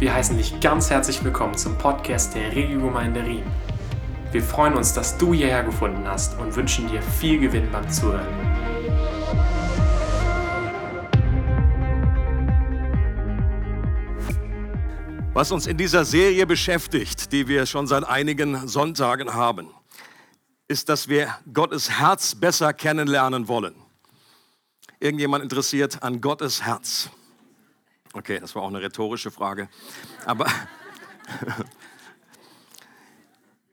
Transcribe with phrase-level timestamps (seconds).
[0.00, 3.44] Wir heißen dich ganz herzlich willkommen zum Podcast der Regiogemeinde Riem.
[4.32, 8.26] Wir freuen uns, dass du hierher gefunden hast und wünschen dir viel Gewinn beim Zuhören.
[15.34, 19.68] Was uns in dieser Serie beschäftigt, die wir schon seit einigen Sonntagen haben,
[20.66, 23.74] ist, dass wir Gottes Herz besser kennenlernen wollen.
[24.98, 27.10] Irgendjemand interessiert an Gottes Herz?
[28.12, 29.68] Okay, das war auch eine rhetorische Frage.
[30.24, 30.46] Aber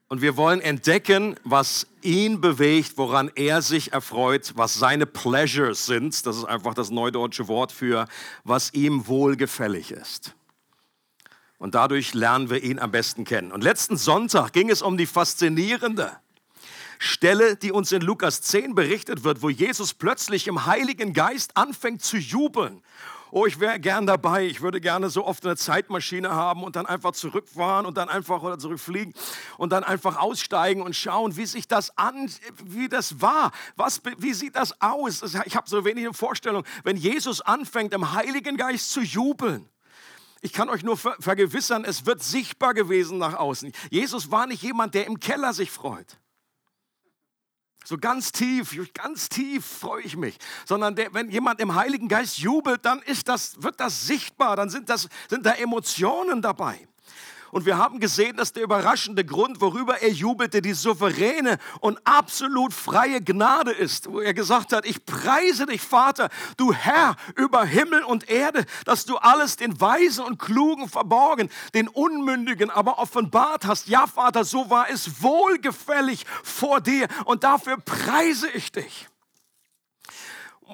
[0.10, 6.26] und wir wollen entdecken, was ihn bewegt, woran er sich erfreut, was seine Pleasures sind.
[6.26, 8.08] Das ist einfach das neudeutsche Wort für,
[8.44, 10.36] was ihm wohlgefällig ist.
[11.58, 13.52] Und dadurch lernen wir ihn am besten kennen.
[13.52, 16.12] Und letzten Sonntag ging es um die faszinierende
[17.00, 22.04] Stelle, die uns in Lukas 10 berichtet wird, wo Jesus plötzlich im Heiligen Geist anfängt
[22.04, 22.84] zu jubeln
[23.32, 26.86] oh, ich wäre gern dabei, ich würde gerne so oft eine Zeitmaschine haben und dann
[26.86, 29.14] einfach zurückfahren und dann einfach oder zurückfliegen
[29.58, 32.30] und dann einfach aussteigen und schauen, wie sich das an,
[32.64, 33.52] wie das war.
[33.76, 35.24] Was, wie sieht das aus?
[35.46, 39.68] Ich habe so wenig Vorstellung, wenn Jesus anfängt, im Heiligen Geist zu jubeln.
[40.42, 43.72] Ich kann euch nur vergewissern, es wird sichtbar gewesen nach außen.
[43.90, 46.18] Jesus war nicht jemand, der im Keller sich freut.
[47.88, 50.38] So ganz tief, ganz tief freue ich mich.
[50.66, 54.70] Sondern der, wenn jemand im Heiligen Geist jubelt, dann ist das, wird das sichtbar, dann
[54.70, 56.86] sind, das, sind da Emotionen dabei.
[57.58, 62.72] Und wir haben gesehen, dass der überraschende Grund, worüber er jubelte, die souveräne und absolut
[62.72, 68.04] freie Gnade ist, wo er gesagt hat, ich preise dich, Vater, du Herr über Himmel
[68.04, 73.88] und Erde, dass du alles den Weisen und Klugen verborgen, den Unmündigen aber offenbart hast.
[73.88, 79.08] Ja, Vater, so war es wohlgefällig vor dir und dafür preise ich dich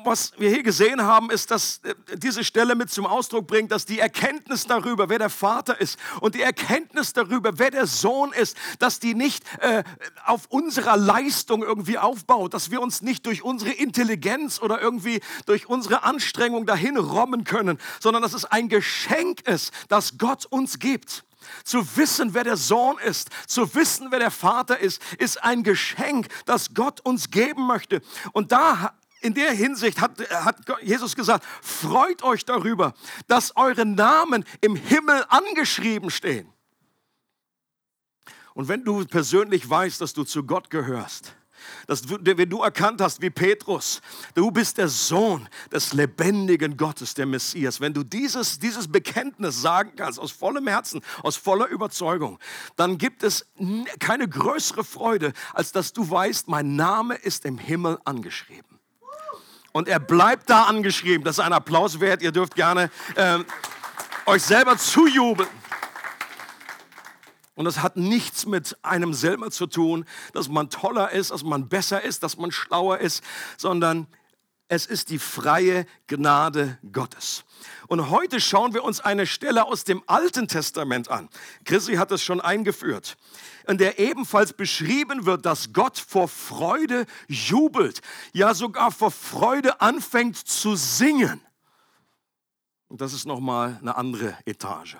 [0.03, 3.85] was wir hier gesehen haben, ist, dass äh, diese Stelle mit zum Ausdruck bringt, dass
[3.85, 8.57] die Erkenntnis darüber, wer der Vater ist und die Erkenntnis darüber, wer der Sohn ist,
[8.79, 9.83] dass die nicht äh,
[10.25, 15.67] auf unserer Leistung irgendwie aufbaut, dass wir uns nicht durch unsere Intelligenz oder irgendwie durch
[15.67, 21.23] unsere Anstrengung dahin robben können, sondern dass es ein Geschenk ist, das Gott uns gibt.
[21.63, 26.27] Zu wissen, wer der Sohn ist, zu wissen, wer der Vater ist, ist ein Geschenk,
[26.45, 28.01] das Gott uns geben möchte.
[28.31, 28.93] Und da
[29.23, 32.93] in der Hinsicht hat, hat Jesus gesagt, freut euch darüber,
[33.27, 36.51] dass eure Namen im Himmel angeschrieben stehen.
[38.53, 41.35] Und wenn du persönlich weißt, dass du zu Gott gehörst,
[41.87, 44.01] dass du, wenn du erkannt hast, wie Petrus,
[44.35, 49.93] du bist der Sohn des lebendigen Gottes, der Messias, wenn du dieses, dieses Bekenntnis sagen
[49.95, 52.37] kannst, aus vollem Herzen, aus voller Überzeugung,
[52.75, 53.45] dann gibt es
[53.99, 58.72] keine größere Freude, als dass du weißt, mein Name ist im Himmel angeschrieben.
[59.73, 61.25] Und er bleibt da angeschrieben.
[61.25, 62.21] Das ist ein Applaus wert.
[62.21, 63.39] Ihr dürft gerne äh,
[64.27, 65.49] euch selber zujubeln.
[67.55, 71.69] Und das hat nichts mit einem selber zu tun, dass man toller ist, dass man
[71.69, 73.23] besser ist, dass man schlauer ist,
[73.57, 74.07] sondern
[74.67, 77.43] es ist die freie Gnade Gottes.
[77.87, 81.29] Und heute schauen wir uns eine Stelle aus dem Alten Testament an.
[81.65, 83.17] Chrissy hat es schon eingeführt
[83.67, 88.01] in der ebenfalls beschrieben wird, dass Gott vor Freude jubelt,
[88.33, 91.41] ja sogar vor Freude anfängt zu singen.
[92.87, 94.97] Und das ist nochmal eine andere Etage.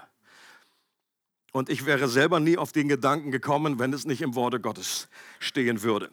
[1.52, 5.08] Und ich wäre selber nie auf den Gedanken gekommen, wenn es nicht im Worte Gottes
[5.40, 6.10] stehen würde.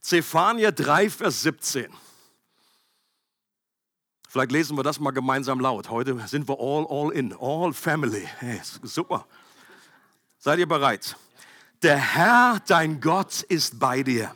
[0.00, 1.88] Zephania 3, Vers 17.
[4.36, 5.88] Vielleicht lesen wir das mal gemeinsam laut.
[5.88, 8.28] Heute sind wir all, all in, all family.
[8.38, 9.26] Hey, super.
[10.36, 11.16] Seid ihr bereit?
[11.80, 14.34] Der Herr, dein Gott, ist bei dir,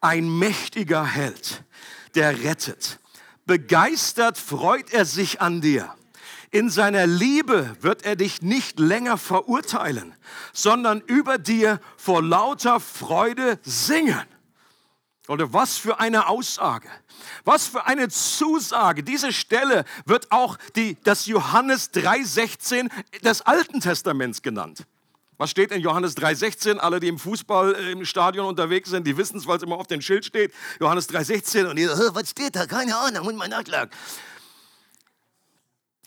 [0.00, 1.64] ein mächtiger Held,
[2.14, 3.00] der rettet.
[3.44, 5.92] Begeistert freut er sich an dir.
[6.52, 10.14] In seiner Liebe wird er dich nicht länger verurteilen,
[10.52, 14.22] sondern über dir vor lauter Freude singen.
[15.32, 16.90] Oder was für eine Aussage,
[17.46, 19.02] was für eine Zusage.
[19.02, 22.90] Diese Stelle wird auch die, das Johannes 3,16
[23.24, 24.84] des Alten Testaments genannt.
[25.38, 26.76] Was steht in Johannes 3,16?
[26.76, 29.78] Alle, die im Fußball äh, im Stadion unterwegs sind, die wissen es, weil es immer
[29.78, 30.52] auf dem Schild steht.
[30.78, 32.66] Johannes 3,16 und ihr, was steht da?
[32.66, 33.88] Keine Ahnung, und mein Nachschlag.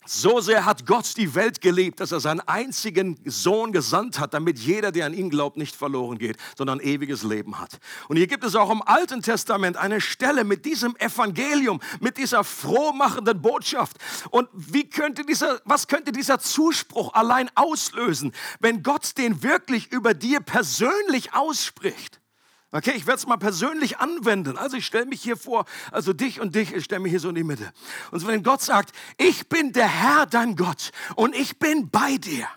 [0.07, 4.59] So sehr hat Gott die Welt geliebt, dass er seinen einzigen Sohn gesandt hat, damit
[4.59, 7.79] jeder, der an ihn glaubt, nicht verloren geht, sondern ewiges Leben hat.
[8.07, 12.43] Und hier gibt es auch im Alten Testament eine Stelle mit diesem Evangelium, mit dieser
[12.43, 13.97] frohmachenden Botschaft.
[14.29, 20.13] Und wie könnte dieser, was könnte dieser Zuspruch allein auslösen, wenn Gott den wirklich über
[20.13, 22.21] dir persönlich ausspricht?
[22.71, 24.57] Okay, ich werde es mal persönlich anwenden.
[24.57, 27.29] Also ich stelle mich hier vor, also dich und dich, ich stelle mich hier so
[27.29, 27.71] in die Mitte.
[28.11, 32.47] Und wenn Gott sagt, ich bin der Herr, dein Gott, und ich bin bei dir.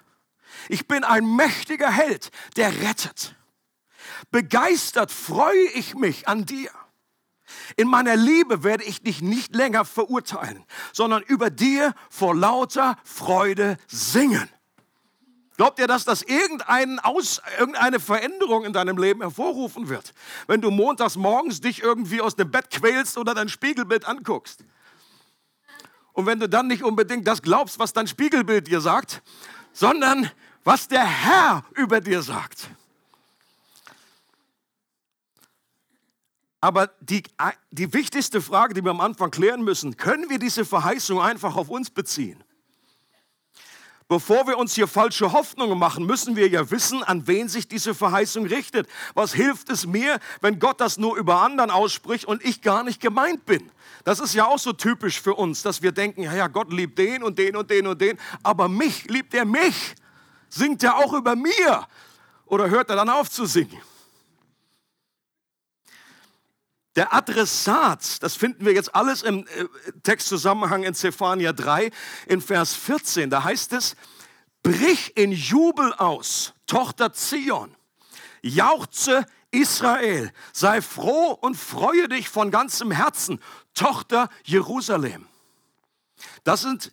[0.69, 3.37] Ich bin ein mächtiger Held, der rettet.
[4.31, 6.71] Begeistert freue ich mich an dir.
[7.77, 13.79] In meiner Liebe werde ich dich nicht länger verurteilen, sondern über dir vor lauter Freude
[13.87, 14.49] singen.
[15.59, 16.23] Glaubt ihr, dass das
[17.03, 20.15] Aus, irgendeine Veränderung in deinem Leben hervorrufen wird,
[20.47, 24.65] wenn du montags morgens dich irgendwie aus dem Bett quälst oder dein Spiegelbild anguckst?
[26.13, 29.21] Und wenn du dann nicht unbedingt das glaubst, was dein Spiegelbild dir sagt,
[29.73, 30.31] sondern
[30.63, 32.71] was der Herr über dir sagt.
[36.61, 37.25] Aber die,
[37.73, 41.69] die wichtigste Frage, die wir am Anfang klären müssen, können wir diese Verheißung einfach auf
[41.69, 42.45] uns beziehen?
[44.09, 47.95] Bevor wir uns hier falsche Hoffnungen machen, müssen wir ja wissen, an wen sich diese
[47.95, 48.89] Verheißung richtet.
[49.13, 53.03] Was hilft es mir, wenn Gott das nur über anderen ausspricht und ich gar nicht
[53.03, 53.71] gemeint bin?
[54.05, 56.99] Das ist ja auch so typisch für uns, dass wir denken, ja, ja, Gott liebt
[56.99, 59.95] den und den und den und den, aber mich liebt er mich.
[60.49, 61.87] Singt er auch über mir?
[62.47, 63.79] Oder hört er dann auf zu singen?
[66.99, 69.67] Der Adressat, das finden wir jetzt alles im äh,
[70.03, 71.93] Textzusammenhang in Zephania 3
[72.27, 73.31] in Vers 14.
[73.31, 73.95] Da heißt es,
[74.65, 77.77] brich in Jubel aus, Tochter Zion,
[78.43, 83.39] jauchze Israel, sei froh und freue dich von ganzem Herzen,
[83.75, 85.29] Tochter Jerusalem.
[86.43, 86.93] Das sind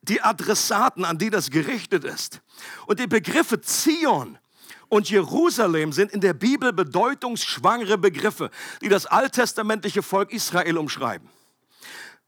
[0.00, 2.40] die Adressaten, an die das gerichtet ist.
[2.86, 4.38] Und die Begriffe Zion
[4.92, 8.50] und Jerusalem sind in der Bibel bedeutungsschwangere Begriffe,
[8.82, 11.30] die das alttestamentliche Volk Israel umschreiben.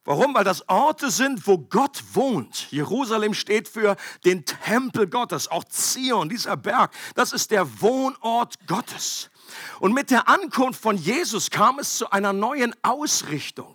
[0.07, 0.35] Warum?
[0.35, 2.71] Weil das Orte sind, wo Gott wohnt.
[2.71, 6.91] Jerusalem steht für den Tempel Gottes, auch Zion, dieser Berg.
[7.15, 9.29] Das ist der Wohnort Gottes.
[9.79, 13.74] Und mit der Ankunft von Jesus kam es zu einer neuen Ausrichtung.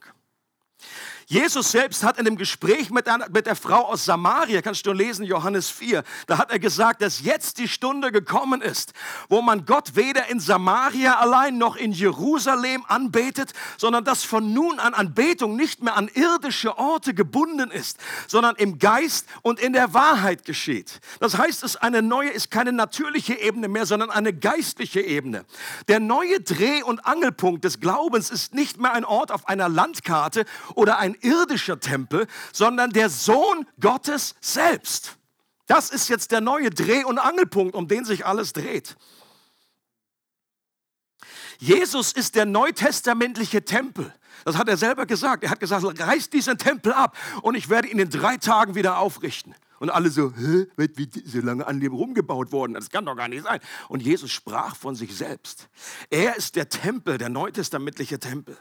[1.32, 4.92] Jesus selbst hat in dem Gespräch mit der, mit der Frau aus Samaria, kannst du
[4.92, 8.94] lesen, Johannes 4, da hat er gesagt, dass jetzt die Stunde gekommen ist,
[9.28, 14.80] wo man Gott weder in Samaria allein noch in Jerusalem anbetet, sondern dass von nun
[14.80, 19.94] an Anbetung nicht mehr an irdische Orte gebunden ist, sondern im Geist und in der
[19.94, 21.00] Wahrheit geschieht.
[21.20, 25.46] Das heißt, es eine neue ist keine natürliche Ebene mehr, sondern eine geistliche Ebene.
[25.90, 30.46] Der neue Dreh- und Angelpunkt des Glaubens ist nicht mehr ein Ort auf einer Landkarte
[30.74, 35.18] oder ein irdischer Tempel, sondern der Sohn Gottes selbst.
[35.68, 38.98] Das ist jetzt der neue Dreh- und Angelpunkt, um den sich alles dreht.
[41.60, 44.14] Jesus ist der neutestamentliche Tempel.
[44.46, 45.44] Das hat er selber gesagt.
[45.44, 48.98] Er hat gesagt, reißt diesen Tempel ab und ich werde ihn in drei Tagen wieder
[48.98, 49.54] aufrichten.
[49.80, 52.74] Und alle so, Hä, wie so lange an dem rumgebaut worden?
[52.74, 53.60] Das kann doch gar nicht sein.
[53.88, 55.70] Und Jesus sprach von sich selbst.
[56.10, 58.58] Er ist der Tempel, der neutestamentliche Tempel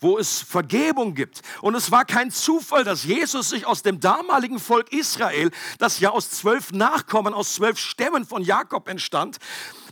[0.00, 1.42] wo es Vergebung gibt.
[1.60, 6.10] Und es war kein Zufall, dass Jesus sich aus dem damaligen Volk Israel, das ja
[6.10, 9.38] aus zwölf Nachkommen, aus zwölf Stämmen von Jakob entstand,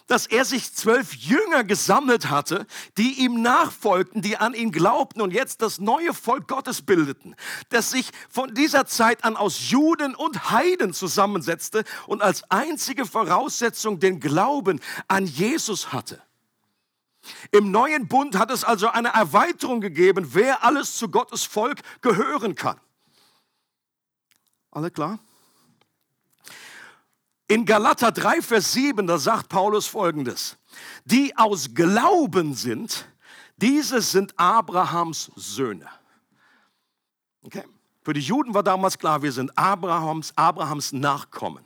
[0.07, 2.67] dass er sich zwölf Jünger gesammelt hatte,
[2.99, 7.35] die ihm nachfolgten, die an ihn glaubten und jetzt das neue Volk Gottes bildeten,
[7.71, 13.99] das sich von dieser Zeit an aus Juden und Heiden zusammensetzte und als einzige Voraussetzung
[13.99, 16.23] den Glauben an Jesus hatte.
[17.51, 22.55] Im neuen Bund hat es also eine Erweiterung gegeben, wer alles zu Gottes Volk gehören
[22.55, 22.79] kann.
[24.71, 25.19] Alle klar?
[27.47, 30.57] In Galater 3, Vers 7, da sagt Paulus folgendes.
[31.05, 33.07] Die aus Glauben sind,
[33.57, 35.89] diese sind Abrahams Söhne.
[37.43, 37.63] Okay?
[38.03, 41.65] Für die Juden war damals klar, wir sind Abrahams, Abrahams Nachkommen.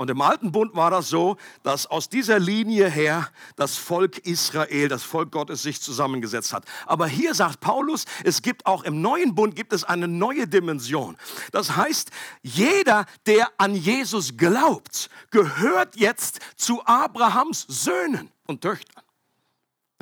[0.00, 4.88] Und im alten Bund war das so, dass aus dieser Linie her das Volk Israel,
[4.88, 6.64] das Volk Gottes sich zusammengesetzt hat.
[6.86, 11.18] Aber hier sagt Paulus, es gibt auch im neuen Bund gibt es eine neue Dimension.
[11.52, 19.04] Das heißt, jeder, der an Jesus glaubt, gehört jetzt zu Abrahams Söhnen und Töchtern.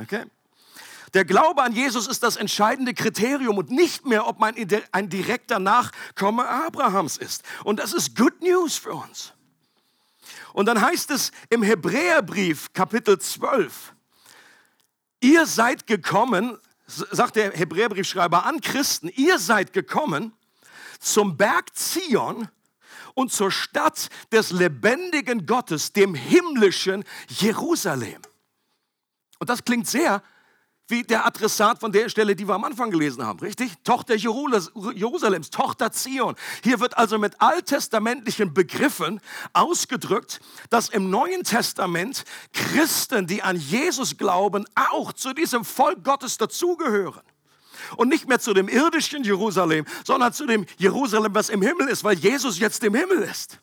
[0.01, 0.27] Okay?
[1.13, 4.55] Der Glaube an Jesus ist das entscheidende Kriterium und nicht mehr, ob man
[4.93, 7.43] ein direkter Nachkomme Abrahams ist.
[7.65, 9.33] Und das ist Good News für uns.
[10.53, 13.95] Und dann heißt es im Hebräerbrief Kapitel 12,
[15.21, 20.33] ihr seid gekommen, sagt der Hebräerbriefschreiber an Christen, ihr seid gekommen
[21.01, 22.49] zum Berg Zion
[23.15, 28.23] und zur Stadt des lebendigen Gottes, dem himmlischen Jerusalem.
[29.39, 30.23] Und das klingt sehr
[30.89, 33.73] wie der Adressat von der Stelle, die wir am Anfang gelesen haben, richtig?
[33.85, 36.35] Tochter Jerusalems, Tochter Zion.
[36.65, 39.21] Hier wird also mit alttestamentlichen Begriffen
[39.53, 40.41] ausgedrückt,
[40.71, 47.23] dass im Neuen Testament Christen, die an Jesus glauben, auch zu diesem Volk Gottes dazugehören.
[47.97, 52.03] Und nicht mehr zu dem irdischen Jerusalem, sondern zu dem Jerusalem, was im Himmel ist,
[52.03, 53.61] weil Jesus jetzt im Himmel ist.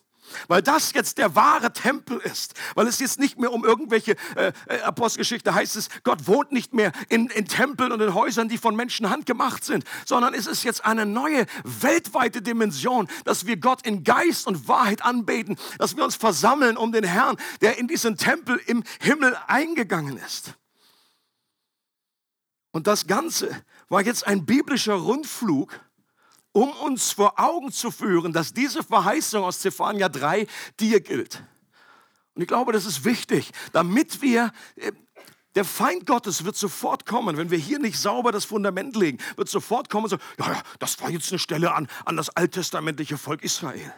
[0.48, 4.52] Weil das jetzt der wahre Tempel ist, weil es jetzt nicht mehr um irgendwelche äh,
[4.68, 8.58] äh, Apostelgeschichte heißt es, Gott wohnt nicht mehr in, in Tempeln und in Häusern, die
[8.58, 13.86] von Menschenhand gemacht sind, sondern es ist jetzt eine neue weltweite Dimension, dass wir Gott
[13.86, 18.18] in Geist und Wahrheit anbeten, dass wir uns versammeln um den Herrn, der in diesen
[18.18, 20.54] Tempel im Himmel eingegangen ist.
[22.72, 25.80] Und das Ganze war jetzt ein biblischer Rundflug
[26.56, 30.48] um uns vor Augen zu führen, dass diese Verheißung aus Zephania 3
[30.80, 31.44] dir gilt.
[32.34, 34.94] Und ich glaube, das ist wichtig, damit wir äh,
[35.56, 39.50] der Feind Gottes wird sofort kommen, wenn wir hier nicht sauber das Fundament legen, wird
[39.50, 43.18] sofort kommen und sagen, ja, ja, das war jetzt eine Stelle an, an das alttestamentliche
[43.18, 43.94] Volk Israel.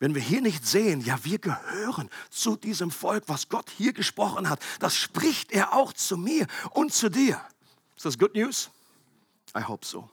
[0.00, 4.50] Wenn wir hier nicht sehen, ja, wir gehören zu diesem Volk, was Gott hier gesprochen
[4.50, 7.40] hat, das spricht er auch zu mir und zu dir.
[7.96, 8.70] Ist das Good News?
[9.56, 10.10] I hope so.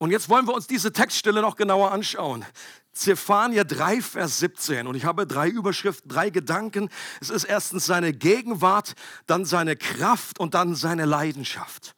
[0.00, 2.46] Und jetzt wollen wir uns diese Textstelle noch genauer anschauen.
[2.94, 4.86] Zephania 3, Vers 17.
[4.86, 6.88] Und ich habe drei Überschriften, drei Gedanken.
[7.20, 8.94] Es ist erstens seine Gegenwart,
[9.26, 11.94] dann seine Kraft und dann seine Leidenschaft.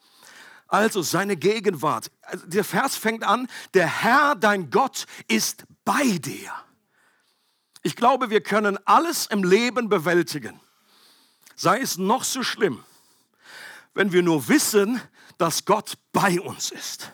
[0.67, 2.11] Also seine Gegenwart.
[2.23, 6.53] Also der Vers fängt an, der Herr, dein Gott, ist bei dir.
[7.83, 10.61] Ich glaube, wir können alles im Leben bewältigen.
[11.55, 12.83] Sei es noch so schlimm,
[13.95, 15.01] wenn wir nur wissen,
[15.39, 17.13] dass Gott bei uns ist.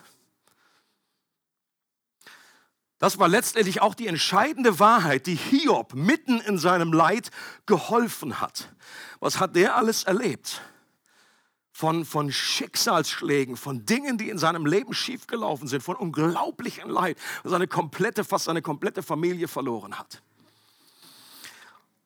[2.98, 7.30] Das war letztendlich auch die entscheidende Wahrheit, die Hiob mitten in seinem Leid
[7.66, 8.74] geholfen hat.
[9.20, 10.60] Was hat der alles erlebt?
[11.70, 17.68] Von, von Schicksalsschlägen, von Dingen, die in seinem Leben schiefgelaufen sind, von unglaublichem Leid, seine
[17.68, 20.20] komplette, fast seine komplette Familie verloren hat.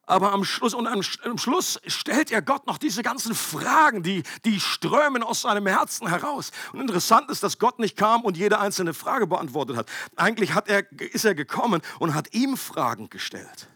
[0.05, 1.03] Aber am Schluss, und am,
[1.39, 6.51] Schluss stellt er Gott noch diese ganzen Fragen, die, die strömen aus seinem Herzen heraus.
[6.73, 9.89] Und interessant ist, dass Gott nicht kam und jede einzelne Frage beantwortet hat.
[10.17, 13.69] Eigentlich hat er, ist er gekommen und hat ihm Fragen gestellt.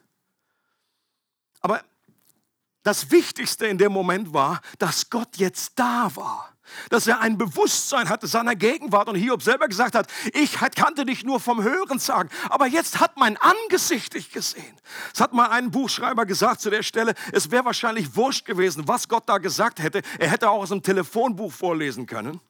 [1.60, 1.82] Aber
[2.86, 6.52] das Wichtigste in dem Moment war, dass Gott jetzt da war
[6.90, 11.22] dass er ein Bewusstsein hatte seiner Gegenwart und Hiob selber gesagt hat, ich kannte dich
[11.22, 14.76] nur vom Hören sagen, aber jetzt hat mein Angesicht dich gesehen.
[15.14, 19.08] Es hat mal ein Buchschreiber gesagt zu der Stelle, es wäre wahrscheinlich wurscht gewesen, was
[19.08, 20.02] Gott da gesagt hätte.
[20.18, 22.40] Er hätte auch aus dem Telefonbuch vorlesen können.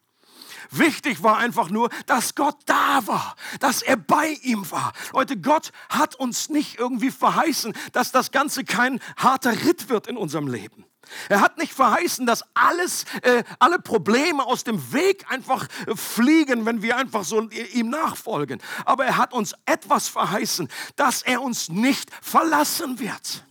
[0.70, 4.92] Wichtig war einfach nur, dass Gott da war, dass er bei ihm war.
[5.12, 10.16] Leute, Gott hat uns nicht irgendwie verheißen, dass das Ganze kein harter Ritt wird in
[10.16, 10.84] unserem Leben.
[11.28, 16.66] Er hat nicht verheißen, dass alles, äh, alle Probleme aus dem Weg einfach äh, fliegen,
[16.66, 18.60] wenn wir einfach so ihm nachfolgen.
[18.84, 23.44] Aber er hat uns etwas verheißen, dass er uns nicht verlassen wird.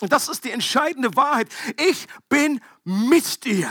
[0.00, 1.48] Und das ist die entscheidende Wahrheit.
[1.76, 3.68] Ich bin mit dir,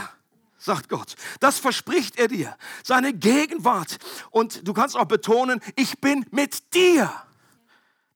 [0.68, 1.16] sagt Gott.
[1.40, 2.56] Das verspricht er dir.
[2.84, 3.98] Seine Gegenwart.
[4.30, 7.12] Und du kannst auch betonen, ich bin mit dir.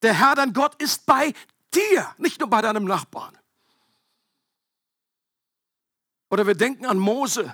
[0.03, 1.33] Der Herr, dein Gott, ist bei
[1.73, 3.35] dir, nicht nur bei deinem Nachbarn.
[6.29, 7.53] Oder wir denken an Mose,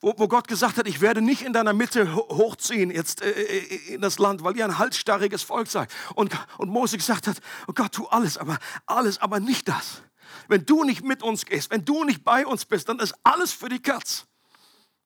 [0.00, 3.94] wo, wo, Gott gesagt hat, ich werde nicht in deiner Mitte hochziehen jetzt äh, äh,
[3.94, 5.90] in das Land, weil ihr ein halsstarriges Volk seid.
[6.14, 10.02] Und, und Mose gesagt hat, oh Gott, tu alles, aber alles, aber nicht das.
[10.48, 13.52] Wenn du nicht mit uns gehst, wenn du nicht bei uns bist, dann ist alles
[13.52, 14.26] für die Katz.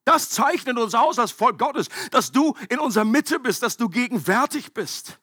[0.04, 3.88] Das zeichnet uns aus als Volk Gottes, dass du in unserer Mitte bist, dass du
[3.88, 5.18] gegenwärtig bist.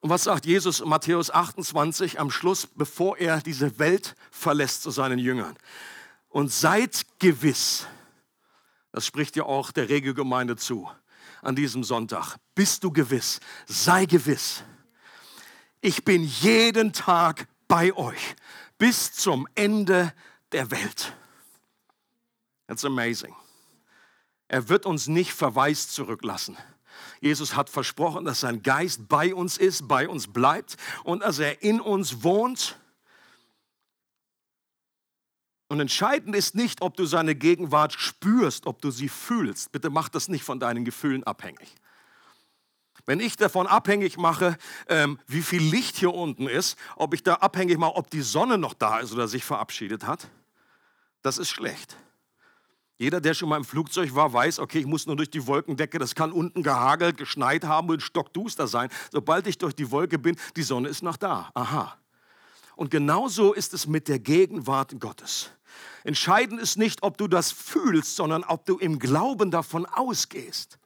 [0.00, 4.90] Und was sagt Jesus in Matthäus 28 am Schluss, bevor er diese Welt verlässt zu
[4.90, 5.56] seinen Jüngern?
[6.28, 7.86] Und seid gewiss,
[8.92, 10.90] das spricht ja auch der Regelgemeinde zu
[11.42, 14.64] an diesem Sonntag, bist du gewiss, sei gewiss,
[15.80, 18.36] ich bin jeden Tag bei euch
[18.78, 20.12] bis zum Ende
[20.52, 21.14] der Welt.
[22.66, 23.34] That's amazing.
[24.48, 26.56] Er wird uns nicht verwaist zurücklassen.
[27.20, 31.62] Jesus hat versprochen, dass sein Geist bei uns ist, bei uns bleibt und dass er
[31.62, 32.78] in uns wohnt.
[35.68, 39.72] Und entscheidend ist nicht, ob du seine Gegenwart spürst, ob du sie fühlst.
[39.72, 41.74] Bitte mach das nicht von deinen Gefühlen abhängig.
[43.06, 44.58] Wenn ich davon abhängig mache,
[44.88, 48.58] ähm, wie viel Licht hier unten ist, ob ich da abhängig mache, ob die Sonne
[48.58, 50.28] noch da ist oder sich verabschiedet hat,
[51.22, 51.96] das ist schlecht.
[52.98, 55.98] Jeder, der schon mal im Flugzeug war, weiß, okay, ich muss nur durch die Wolkendecke,
[55.98, 58.88] das kann unten gehagelt, geschneit haben und stockduster sein.
[59.12, 61.50] Sobald ich durch die Wolke bin, die Sonne ist noch da.
[61.54, 61.96] Aha.
[62.74, 65.50] Und genauso ist es mit der Gegenwart Gottes.
[66.04, 70.78] Entscheidend ist nicht, ob du das fühlst, sondern ob du im Glauben davon ausgehst.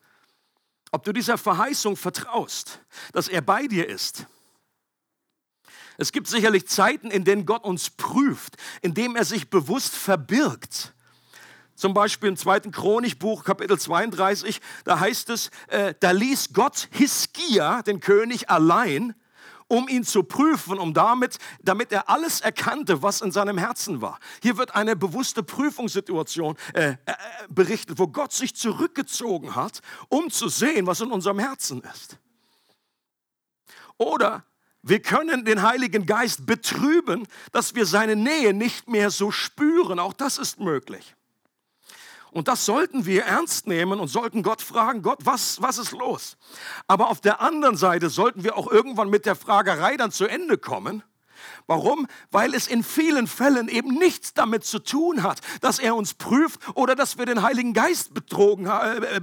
[0.93, 2.81] Ob du dieser Verheißung vertraust,
[3.13, 4.27] dass er bei dir ist.
[5.99, 10.95] Es gibt sicherlich Zeiten, in denen Gott uns prüft, in denen er sich bewusst verbirgt
[11.77, 17.83] Zum Beispiel im zweiten Chronikbuch, Kapitel 32, da heißt es, äh, da ließ Gott Hiskia,
[17.83, 19.15] den König, allein,
[19.71, 24.19] um ihn zu prüfen, um damit, damit er alles erkannte, was in seinem Herzen war.
[24.43, 26.97] Hier wird eine bewusste Prüfungssituation äh, äh,
[27.49, 32.19] berichtet, wo Gott sich zurückgezogen hat, um zu sehen, was in unserem Herzen ist.
[33.97, 34.45] Oder
[34.83, 40.01] wir können den Heiligen Geist betrüben, dass wir seine Nähe nicht mehr so spüren.
[40.01, 41.15] Auch das ist möglich.
[42.33, 46.37] Und das sollten wir ernst nehmen und sollten Gott fragen, Gott, was, was ist los?
[46.87, 50.57] Aber auf der anderen Seite sollten wir auch irgendwann mit der Fragerei dann zu Ende
[50.57, 51.03] kommen.
[51.67, 52.07] Warum?
[52.31, 56.61] Weil es in vielen Fällen eben nichts damit zu tun hat, dass er uns prüft
[56.75, 59.21] oder dass wir den Heiligen Geist betrogen, äh,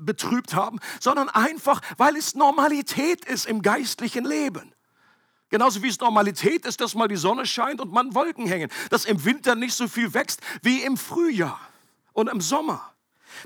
[0.00, 4.72] betrübt haben, sondern einfach, weil es Normalität ist im geistlichen Leben.
[5.50, 9.04] Genauso wie es Normalität ist, dass mal die Sonne scheint und man Wolken hängen, dass
[9.04, 11.60] im Winter nicht so viel wächst wie im Frühjahr
[12.14, 12.94] und im Sommer.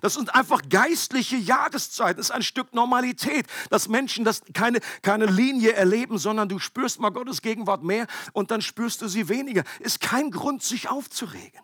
[0.01, 2.19] Das sind einfach geistliche Jahreszeiten.
[2.19, 7.01] Das ist ein Stück Normalität, dass Menschen das keine, keine Linie erleben, sondern du spürst
[7.01, 9.65] mal Gottes Gegenwart mehr und dann spürst du sie weniger.
[9.81, 11.61] Ist kein Grund, sich aufzuregen.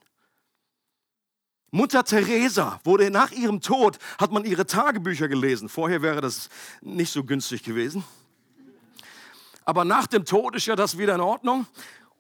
[1.70, 5.68] Mutter Teresa wurde nach ihrem Tod, hat man ihre Tagebücher gelesen.
[5.68, 6.48] Vorher wäre das
[6.80, 8.04] nicht so günstig gewesen.
[9.64, 11.66] Aber nach dem Tod ist ja das wieder in Ordnung.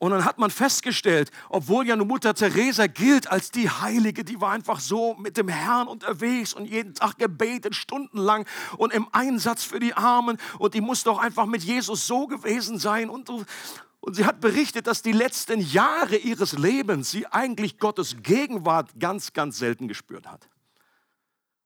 [0.04, 4.52] Und dann hat man festgestellt, obwohl ja Mutter Teresa gilt als die Heilige, die war
[4.52, 8.46] einfach so mit dem Herrn unterwegs und jeden Tag gebetet, stundenlang
[8.76, 10.36] und im Einsatz für die Armen.
[10.58, 13.08] Und die muss doch einfach mit Jesus so gewesen sein.
[13.08, 18.90] Und, und sie hat berichtet, dass die letzten Jahre ihres Lebens sie eigentlich Gottes Gegenwart
[19.00, 20.50] ganz, ganz selten gespürt hat.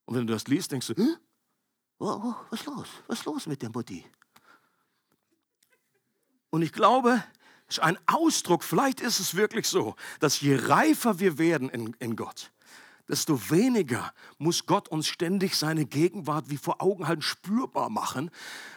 [0.04, 1.16] Und wenn du das liest, denkst du, hm?
[1.98, 2.88] oh, oh, was ist los?
[3.08, 4.06] Was ist los mit der Mutti?
[6.50, 7.24] Und ich glaube,
[7.68, 12.16] ist ein Ausdruck, vielleicht ist es wirklich so, dass je reifer wir werden in, in
[12.16, 12.50] Gott,
[13.08, 18.30] desto weniger muss Gott uns ständig seine Gegenwart wie vor Augen halten spürbar machen,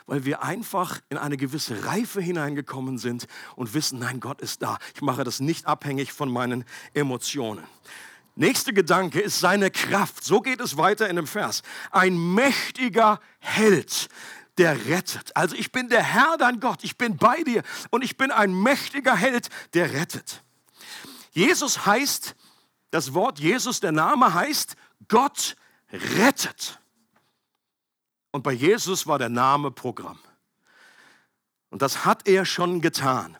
[0.08, 4.78] weil wir einfach in eine gewisse Reife hineingekommen sind und wissen, nein, Gott ist da.
[4.96, 7.64] Ich mache das nicht abhängig von meinen Emotionen.
[8.36, 10.24] Nächster Gedanke ist seine Kraft.
[10.24, 11.64] So geht es weiter in dem Vers.
[11.92, 14.08] Ein mächtiger Held
[14.58, 15.36] der rettet.
[15.36, 18.54] Also ich bin der Herr, dein Gott, ich bin bei dir und ich bin ein
[18.54, 20.44] mächtiger Held, der rettet.
[21.32, 22.36] Jesus heißt,
[22.92, 24.76] das Wort Jesus, der Name heißt,
[25.08, 25.56] Gott
[25.92, 26.80] rettet.
[28.32, 30.20] Und bei Jesus war der Name Programm.
[31.70, 33.38] Und das hat er schon getan.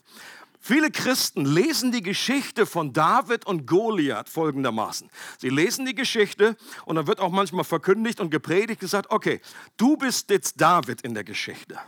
[0.64, 5.10] Viele Christen lesen die Geschichte von David und Goliath folgendermaßen.
[5.40, 9.42] Sie lesen die Geschichte und dann wird auch manchmal verkündigt und gepredigt gesagt, okay,
[9.78, 11.80] du bist jetzt David in der Geschichte.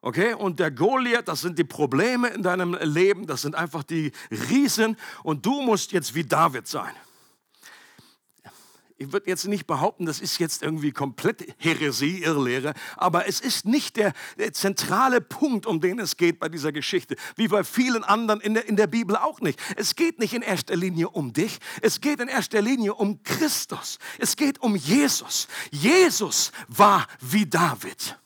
[0.00, 4.10] Okay, und der Goliath, das sind die Probleme in deinem Leben, das sind einfach die
[4.30, 6.94] Riesen und du musst jetzt wie David sein
[8.98, 13.66] ich würde jetzt nicht behaupten, das ist jetzt irgendwie komplett Häresie, Irrlehre, aber es ist
[13.66, 18.04] nicht der, der, zentrale Punkt, um den es geht bei dieser Geschichte, wie bei vielen
[18.04, 19.60] anderen in der, in der Bibel auch nicht.
[19.76, 23.98] Es geht nicht in erster Linie um dich, es geht in erster Linie um Christus,
[24.18, 25.48] es geht um Jesus.
[25.70, 28.16] Jesus war wie David.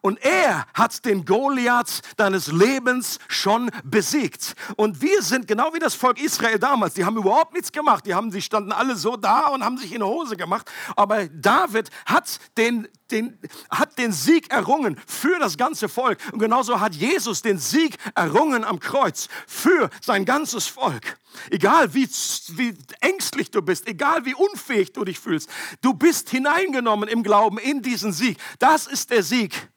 [0.00, 4.54] Und er hat den Goliath deines Lebens schon besiegt.
[4.76, 6.94] Und wir sind genau wie das Volk Israel damals.
[6.94, 8.06] Die haben überhaupt nichts gemacht.
[8.06, 10.70] Die haben, sie standen alle so da und haben sich in Hose gemacht.
[10.96, 13.38] Aber David hat den, den,
[13.70, 16.18] hat den Sieg errungen für das ganze Volk.
[16.32, 21.18] Und genauso hat Jesus den Sieg errungen am Kreuz für sein ganzes Volk.
[21.50, 25.48] Egal wie, wie ängstlich du bist, egal wie unfähig du dich fühlst,
[25.80, 28.38] du bist hineingenommen im Glauben in diesen Sieg.
[28.58, 29.68] Das ist der Sieg,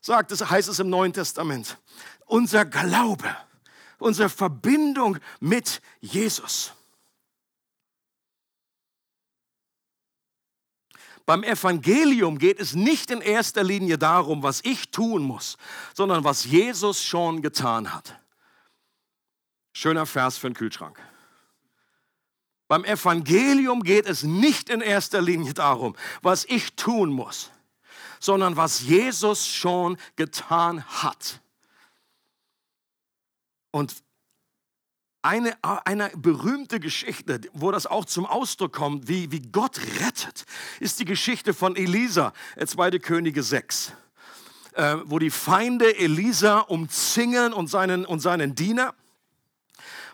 [0.00, 1.78] sagt es, heißt es im Neuen Testament.
[2.26, 3.36] Unser Glaube,
[3.98, 6.72] unsere Verbindung mit Jesus.
[11.24, 15.56] Beim Evangelium geht es nicht in erster Linie darum, was ich tun muss,
[15.94, 18.18] sondern was Jesus schon getan hat.
[19.72, 20.98] Schöner Vers für den Kühlschrank.
[22.68, 27.50] Beim Evangelium geht es nicht in erster Linie darum, was ich tun muss,
[28.18, 31.40] sondern was Jesus schon getan hat.
[33.70, 33.94] Und
[35.22, 40.44] eine, eine berühmte Geschichte, wo das auch zum Ausdruck kommt, wie, wie Gott rettet,
[40.80, 42.32] ist die Geschichte von Elisa,
[42.64, 42.88] 2.
[42.88, 43.92] Äh, Könige 6,
[44.74, 48.94] äh, wo die Feinde Elisa umzingeln und seinen, und seinen Diener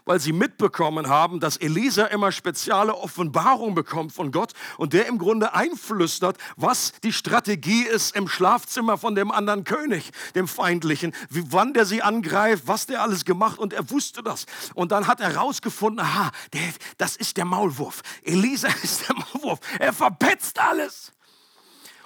[0.08, 5.18] weil sie mitbekommen haben, dass Elisa immer spezielle Offenbarungen bekommt von Gott und der im
[5.18, 11.44] Grunde einflüstert, was die Strategie ist im Schlafzimmer von dem anderen König, dem Feindlichen, wie,
[11.52, 14.46] wann der sie angreift, was der alles gemacht und er wusste das.
[14.72, 16.62] Und dann hat er herausgefunden, aha, der,
[16.96, 18.00] das ist der Maulwurf.
[18.22, 19.60] Elisa ist der Maulwurf.
[19.78, 21.12] Er verpetzt alles.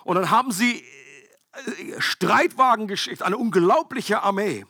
[0.03, 0.85] Und dann haben sie
[1.53, 4.67] äh, Streitwagen geschickt, eine unglaubliche Armee.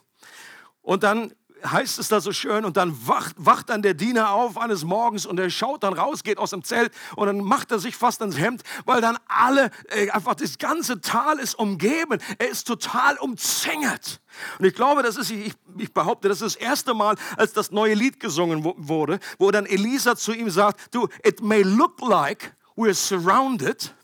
[0.83, 1.33] Und dann
[1.65, 5.27] heißt es da so schön, und dann wacht, wacht dann der Diener auf eines Morgens
[5.27, 8.21] und er schaut dann raus, geht aus dem Zelt und dann macht er sich fast
[8.21, 12.19] ans Hemd, weil dann alle, äh, einfach das ganze Tal ist umgeben.
[12.39, 14.21] Er ist total umzingelt.
[14.59, 17.71] Und ich glaube, das ist, ich, ich behaupte, das ist das erste Mal, als das
[17.71, 22.55] neue Lied gesungen wurde, wo dann Elisa zu ihm sagt, du, it may look like
[22.77, 23.95] we're surrounded,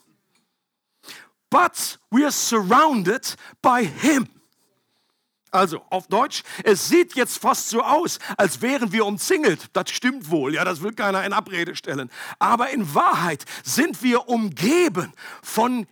[1.50, 4.28] but we're surrounded by him.
[5.50, 9.70] Also auf Deutsch, es sieht jetzt fast so aus, als wären wir umzingelt.
[9.72, 12.10] Das stimmt wohl, ja, das will keiner in Abrede stellen.
[12.38, 15.86] Aber in Wahrheit sind wir umgeben von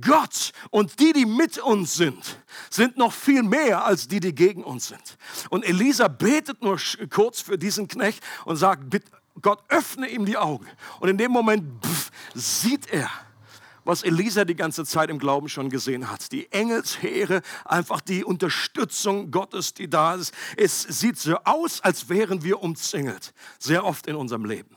[0.00, 2.38] Gott und die, die mit uns sind,
[2.70, 5.16] sind noch viel mehr als die, die gegen uns sind.
[5.50, 6.78] Und Elisa betet nur
[7.10, 8.84] kurz für diesen Knecht und sagt,
[9.40, 10.66] Gott öffne ihm die Augen.
[10.98, 13.10] Und in dem Moment pff, sieht er,
[13.86, 16.32] was Elisa die ganze Zeit im Glauben schon gesehen hat.
[16.32, 20.34] Die Engelsheere, einfach die Unterstützung Gottes, die da ist.
[20.56, 23.32] Es sieht so aus, als wären wir umzingelt.
[23.58, 24.76] Sehr oft in unserem Leben.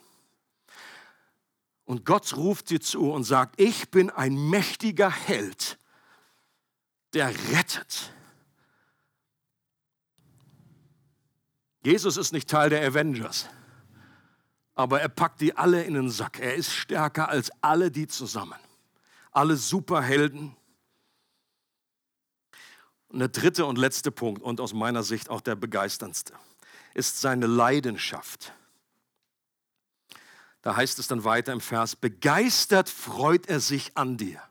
[1.85, 5.79] Und Gott ruft dir zu und sagt, ich bin ein mächtiger Held,
[7.13, 8.13] der rettet.
[11.83, 13.47] Jesus ist nicht Teil der Avengers,
[14.75, 16.39] aber er packt die alle in den Sack.
[16.39, 18.59] Er ist stärker als alle die zusammen
[19.39, 20.53] alle Superhelden.
[23.07, 26.33] Und der dritte und letzte Punkt und aus meiner Sicht auch der begeisterndste
[26.93, 28.53] ist seine Leidenschaft.
[30.61, 34.41] Da heißt es dann weiter im Vers, begeistert freut er sich an dir.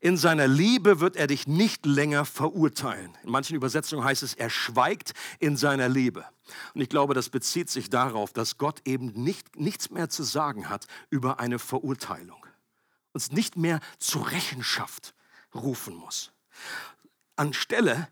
[0.00, 3.16] In seiner Liebe wird er dich nicht länger verurteilen.
[3.22, 6.26] In manchen Übersetzungen heißt es, er schweigt in seiner Liebe.
[6.74, 10.68] Und ich glaube, das bezieht sich darauf, dass Gott eben nicht, nichts mehr zu sagen
[10.68, 12.41] hat über eine Verurteilung
[13.12, 15.14] uns nicht mehr zur Rechenschaft
[15.54, 16.32] rufen muss.
[17.36, 18.08] Anstelle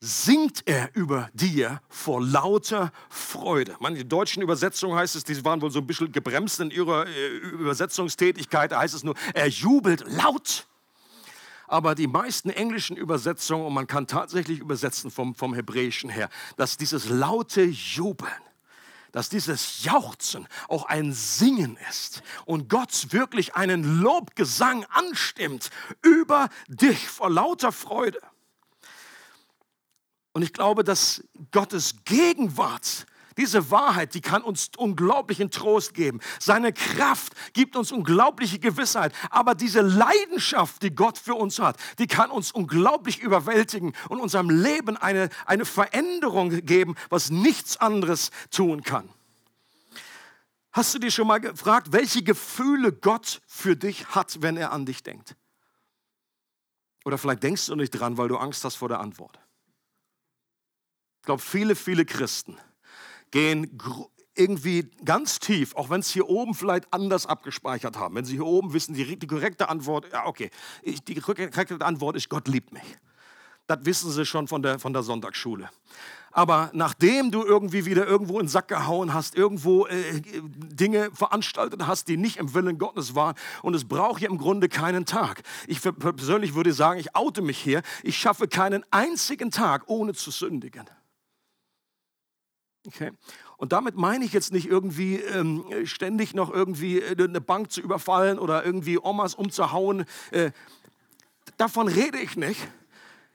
[0.00, 3.76] singt er über dir vor lauter Freude.
[3.80, 7.28] Manche deutschen Übersetzungen heißt es, die waren wohl so ein bisschen gebremst in ihrer äh,
[7.28, 10.66] Übersetzungstätigkeit, da heißt es nur, er jubelt laut.
[11.66, 16.76] Aber die meisten englischen Übersetzungen, und man kann tatsächlich übersetzen vom, vom Hebräischen her, dass
[16.76, 18.30] dieses laute Jubeln
[19.12, 25.70] dass dieses Jauchzen auch ein Singen ist und Gott wirklich einen Lobgesang anstimmt
[26.02, 28.20] über dich vor lauter Freude.
[30.32, 36.20] Und ich glaube, dass Gottes Gegenwart diese Wahrheit, die kann uns unglaublichen Trost geben.
[36.40, 39.12] Seine Kraft gibt uns unglaubliche Gewissheit.
[39.30, 44.50] Aber diese Leidenschaft, die Gott für uns hat, die kann uns unglaublich überwältigen und unserem
[44.50, 49.08] Leben eine, eine Veränderung geben, was nichts anderes tun kann.
[50.72, 54.84] Hast du dir schon mal gefragt, welche Gefühle Gott für dich hat, wenn er an
[54.84, 55.34] dich denkt?
[57.04, 59.38] Oder vielleicht denkst du nicht dran, weil du Angst hast vor der Antwort.
[61.20, 62.58] Ich glaube, viele, viele Christen
[63.30, 63.78] gehen
[64.34, 68.14] irgendwie ganz tief, auch wenn es hier oben vielleicht anders abgespeichert haben.
[68.14, 70.50] Wenn sie hier oben wissen, die, die korrekte Antwort, ja okay,
[70.82, 72.96] ich, die korrekte Antwort ist, Gott liebt mich.
[73.66, 75.68] Das wissen sie schon von der, von der Sonntagsschule.
[76.30, 81.86] Aber nachdem du irgendwie wieder irgendwo in den Sack gehauen hast, irgendwo äh, Dinge veranstaltet
[81.86, 85.42] hast, die nicht im Willen Gottes waren, und es braucht ja im Grunde keinen Tag.
[85.66, 90.30] Ich persönlich würde sagen, ich oute mich hier, ich schaffe keinen einzigen Tag, ohne zu
[90.30, 90.84] sündigen.
[92.86, 93.12] Okay.
[93.56, 97.80] Und damit meine ich jetzt nicht irgendwie ähm, ständig noch irgendwie äh, eine Bank zu
[97.80, 100.04] überfallen oder irgendwie Omas umzuhauen.
[100.30, 100.52] Äh,
[101.56, 102.60] davon rede ich nicht.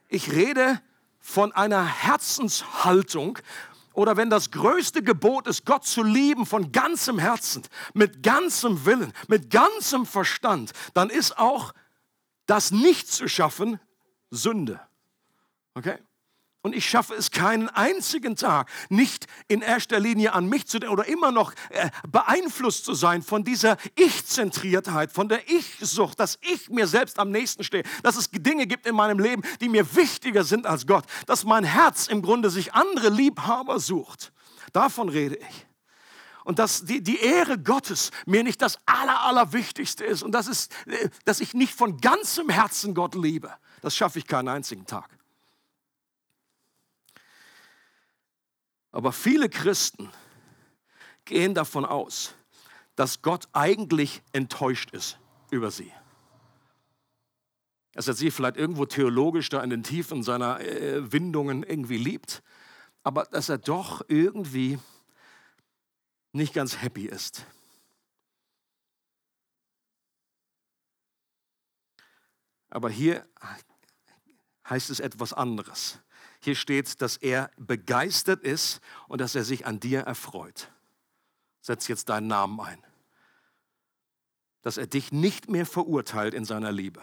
[0.10, 0.80] Ich rede
[1.20, 3.40] von einer Herzenshaltung
[3.94, 9.12] oder wenn das größte Gebot ist, Gott zu lieben von ganzem Herzen, mit ganzem Willen,
[9.28, 11.74] mit ganzem Verstand, dann ist auch
[12.46, 13.80] das nicht zu schaffen
[14.30, 14.80] Sünde.
[15.74, 15.98] Okay?
[16.63, 20.93] Und ich schaffe es keinen einzigen Tag, nicht in erster Linie an mich zu denken
[20.93, 26.69] oder immer noch äh, beeinflusst zu sein von dieser Ich-Zentriertheit, von der Ich-Sucht, dass ich
[26.69, 30.43] mir selbst am nächsten stehe, dass es Dinge gibt in meinem Leben, die mir wichtiger
[30.43, 34.32] sind als Gott, dass mein Herz im Grunde sich andere Liebhaber sucht.
[34.71, 35.67] Davon rede ich.
[36.43, 40.71] Und dass die, die Ehre Gottes mir nicht das Aller, Allerwichtigste ist und das ist,
[40.86, 43.52] äh, dass ich nicht von ganzem Herzen Gott liebe.
[43.82, 45.10] Das schaffe ich keinen einzigen Tag.
[48.91, 50.10] Aber viele Christen
[51.25, 52.34] gehen davon aus,
[52.95, 55.17] dass Gott eigentlich enttäuscht ist
[55.49, 55.91] über sie.
[57.93, 62.41] Dass er sie vielleicht irgendwo theologisch da in den Tiefen seiner äh, Windungen irgendwie liebt,
[63.04, 64.80] aber dass er doch irgendwie
[66.34, 67.45] nicht ganz happy ist.
[72.69, 73.27] Aber hier
[74.69, 75.99] heißt es etwas anderes.
[76.43, 80.71] Hier steht, dass er begeistert ist und dass er sich an dir erfreut.
[81.62, 82.84] Setz jetzt deinen Namen ein.
[84.63, 87.01] Dass er dich nicht mehr verurteilt in seiner Liebe,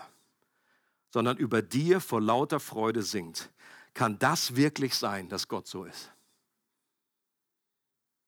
[1.11, 3.51] sondern über dir vor lauter Freude singt.
[3.95, 6.13] Kann das wirklich sein, dass Gott so ist?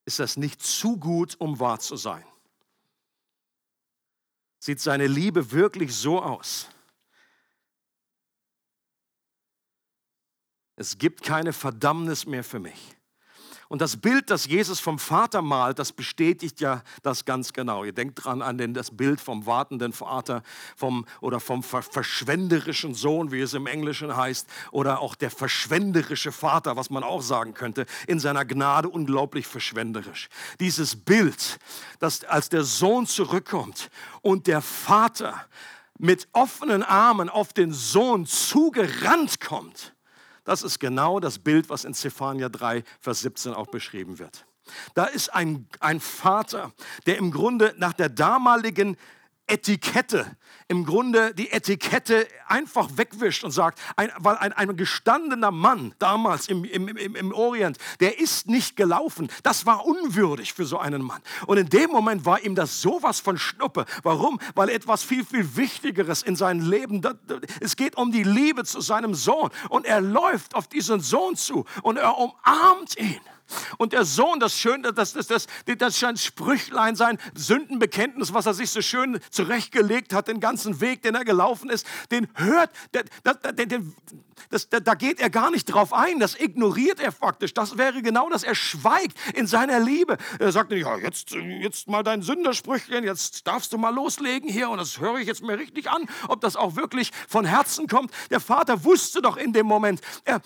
[0.04, 2.24] Ist das nicht zu gut, um wahr zu sein?
[4.60, 6.68] Sieht seine Liebe wirklich so aus?
[10.80, 12.96] Es gibt keine Verdammnis mehr für mich.
[13.68, 17.84] Und das Bild, das Jesus vom Vater malt, das bestätigt ja das ganz genau.
[17.84, 20.42] Ihr denkt dran an den, das Bild vom wartenden Vater
[20.76, 26.76] vom, oder vom verschwenderischen Sohn, wie es im Englischen heißt, oder auch der verschwenderische Vater,
[26.76, 30.30] was man auch sagen könnte, in seiner Gnade unglaublich verschwenderisch.
[30.60, 31.58] Dieses Bild,
[31.98, 33.90] dass als der Sohn zurückkommt
[34.22, 35.46] und der Vater
[35.98, 39.92] mit offenen Armen auf den Sohn zugerannt kommt,
[40.44, 44.46] das ist genau das Bild, was in Zephania 3, Vers 17 auch beschrieben wird.
[44.94, 46.72] Da ist ein, ein Vater,
[47.06, 48.96] der im Grunde nach der damaligen
[49.50, 50.36] Etikette,
[50.68, 56.48] im Grunde die Etikette einfach wegwischt und sagt, ein, weil ein, ein gestandener Mann damals
[56.48, 59.28] im, im, im, im Orient, der ist nicht gelaufen.
[59.42, 61.20] Das war unwürdig für so einen Mann.
[61.46, 63.84] Und in dem Moment war ihm das sowas von Schnuppe.
[64.04, 64.38] Warum?
[64.54, 67.02] Weil etwas viel, viel Wichtigeres in seinem Leben,
[67.60, 69.50] es geht um die Liebe zu seinem Sohn.
[69.68, 73.20] Und er läuft auf diesen Sohn zu und er umarmt ihn.
[73.78, 78.54] Und der Sohn, das Schöne, das, das, das, das scheint Sprüchlein sein, Sündenbekenntnis, was er
[78.54, 83.04] sich so schön zurechtgelegt hat, den ganzen Weg, den er gelaufen ist, den hört, der,
[83.24, 83.80] der, der,
[84.50, 87.54] das, da geht er gar nicht drauf ein, das ignoriert er faktisch.
[87.54, 90.16] Das wäre genau das, er schweigt in seiner Liebe.
[90.38, 94.78] Er sagt ja, jetzt, jetzt mal dein Sündersprüchchen, jetzt darfst du mal loslegen hier und
[94.78, 98.12] das höre ich jetzt mir richtig an, ob das auch wirklich von Herzen kommt.
[98.30, 100.40] Der Vater wusste doch in dem Moment, er,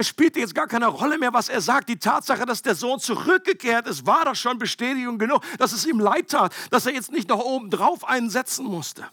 [0.00, 1.90] es spielte jetzt gar keine Rolle mehr, was er sagt.
[1.90, 6.00] Die Tatsache, dass der Sohn zurückgekehrt ist, war doch schon Bestätigung genug, dass es ihm
[6.00, 9.06] leid tat, dass er jetzt nicht noch oben drauf einsetzen musste.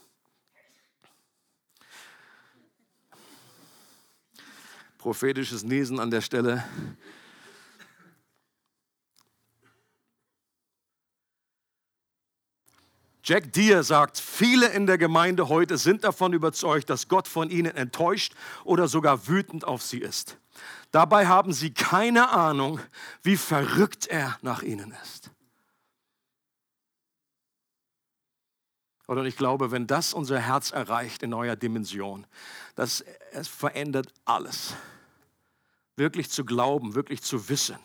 [4.96, 6.64] Prophetisches Niesen an der Stelle.
[13.22, 17.76] Jack Deere sagt, viele in der Gemeinde heute sind davon überzeugt, dass Gott von ihnen
[17.76, 18.32] enttäuscht
[18.64, 20.38] oder sogar wütend auf sie ist.
[20.90, 22.80] Dabei haben sie keine Ahnung,
[23.22, 25.30] wie verrückt er nach ihnen ist.
[29.06, 32.26] Und ich glaube, wenn das unser Herz erreicht in neuer Dimension,
[32.74, 34.74] das es verändert alles.
[35.96, 37.78] Wirklich zu glauben, wirklich zu wissen,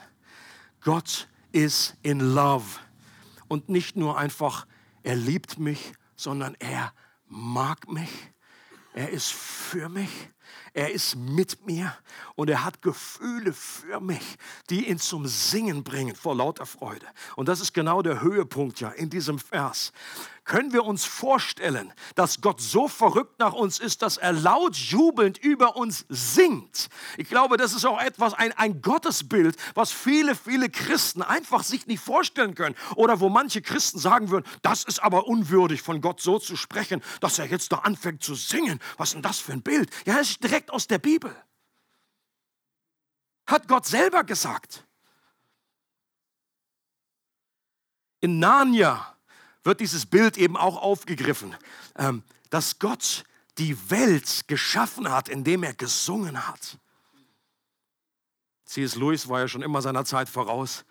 [0.82, 2.80] Gott ist in Love
[3.48, 4.68] und nicht nur einfach,
[5.02, 6.94] er liebt mich, sondern er
[7.26, 8.12] mag mich,
[8.94, 10.12] er ist für mich
[10.74, 11.96] er ist mit mir
[12.36, 14.38] und er hat Gefühle für mich,
[14.70, 17.06] die ihn zum Singen bringen vor lauter Freude.
[17.36, 19.94] Und das ist genau der Höhepunkt ja in diesem Vers.
[20.46, 25.38] Können wir uns vorstellen, dass Gott so verrückt nach uns ist, dass er laut jubelnd
[25.38, 26.90] über uns singt?
[27.18, 31.88] Ich glaube, das ist auch etwas, ein, ein Gottesbild, was viele, viele Christen einfach sich
[31.88, 32.76] nicht vorstellen können.
[32.96, 37.02] Oder wo manche Christen sagen würden, das ist aber unwürdig, von Gott so zu sprechen,
[37.22, 38.82] dass er jetzt da anfängt zu singen.
[38.98, 39.90] Was ist denn das für ein Bild?
[40.06, 41.34] Ja, es ist direkt aus der Bibel.
[43.48, 44.86] Hat Gott selber gesagt.
[48.20, 49.13] In Narnia
[49.64, 51.56] wird dieses Bild eben auch aufgegriffen,
[51.96, 53.24] ähm, dass Gott
[53.58, 56.78] die Welt geschaffen hat, indem er gesungen hat.
[58.66, 58.96] C.S.
[58.96, 60.86] Lewis war ja schon immer seiner Zeit voraus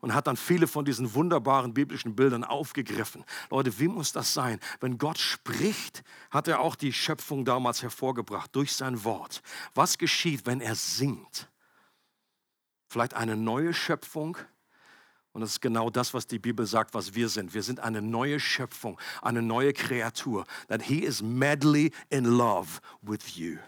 [0.00, 3.24] und hat dann viele von diesen wunderbaren biblischen Bildern aufgegriffen.
[3.50, 4.60] Leute, wie muss das sein?
[4.80, 9.42] Wenn Gott spricht, hat er auch die Schöpfung damals hervorgebracht durch sein Wort.
[9.74, 11.48] Was geschieht, wenn er singt?
[12.88, 14.36] Vielleicht eine neue Schöpfung?
[15.38, 17.54] Und das ist genau das, was die Bibel sagt, was wir sind.
[17.54, 20.44] Wir sind eine neue Schöpfung, eine neue Kreatur.
[20.66, 23.58] That he is madly in love with you.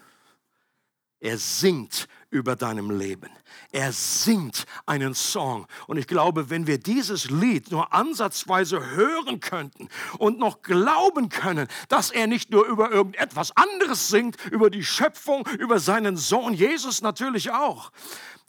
[1.20, 3.30] Er singt über deinem Leben.
[3.70, 5.68] Er singt einen Song.
[5.86, 11.68] Und ich glaube, wenn wir dieses Lied nur ansatzweise hören könnten und noch glauben können,
[11.88, 17.00] dass er nicht nur über irgendetwas anderes singt, über die Schöpfung, über seinen Sohn Jesus
[17.00, 17.92] natürlich auch,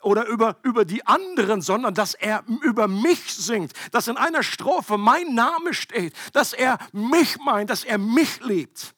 [0.03, 4.97] oder über, über die anderen, sondern dass er über mich singt, dass in einer Strophe
[4.97, 8.93] mein Name steht, dass er mich meint, dass er mich liebt.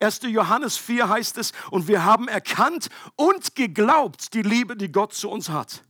[0.00, 0.20] 1.
[0.24, 5.30] Johannes 4 heißt es, und wir haben erkannt und geglaubt die Liebe, die Gott zu
[5.30, 5.82] uns hat.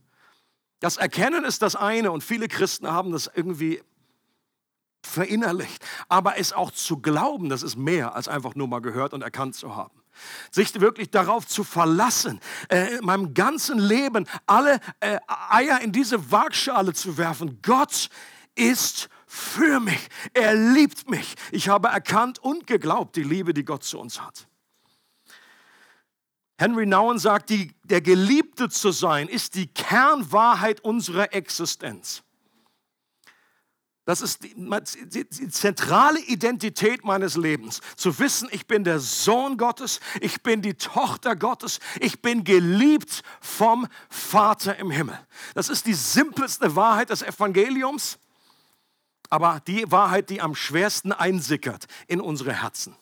[0.79, 3.81] Das Erkennen ist das eine und viele Christen haben das irgendwie
[5.03, 5.83] verinnerlicht.
[6.07, 9.55] Aber es auch zu glauben, das ist mehr als einfach nur mal gehört und erkannt
[9.55, 9.96] zu haben.
[10.51, 15.17] Sich wirklich darauf zu verlassen, äh, in meinem ganzen Leben alle äh,
[15.49, 17.59] Eier in diese Waagschale zu werfen.
[17.61, 18.09] Gott
[18.55, 20.07] ist für mich.
[20.33, 21.35] Er liebt mich.
[21.51, 24.47] Ich habe erkannt und geglaubt die Liebe, die Gott zu uns hat.
[26.59, 32.23] Henry Nouwen sagt, die, der Geliebte zu sein ist die Kernwahrheit unserer Existenz.
[34.07, 37.81] Das ist die, die, zentrale Identität meines Lebens.
[37.97, 43.21] Zu wissen, ich bin der Sohn Gottes, ich bin die Tochter Gottes, ich bin geliebt
[43.41, 45.19] vom Vater im Himmel.
[45.55, 48.17] Das ist die simpelste Wahrheit des Evangeliums,
[49.29, 52.95] aber die Wahrheit, die am schwersten einsickert in unsere Herzen.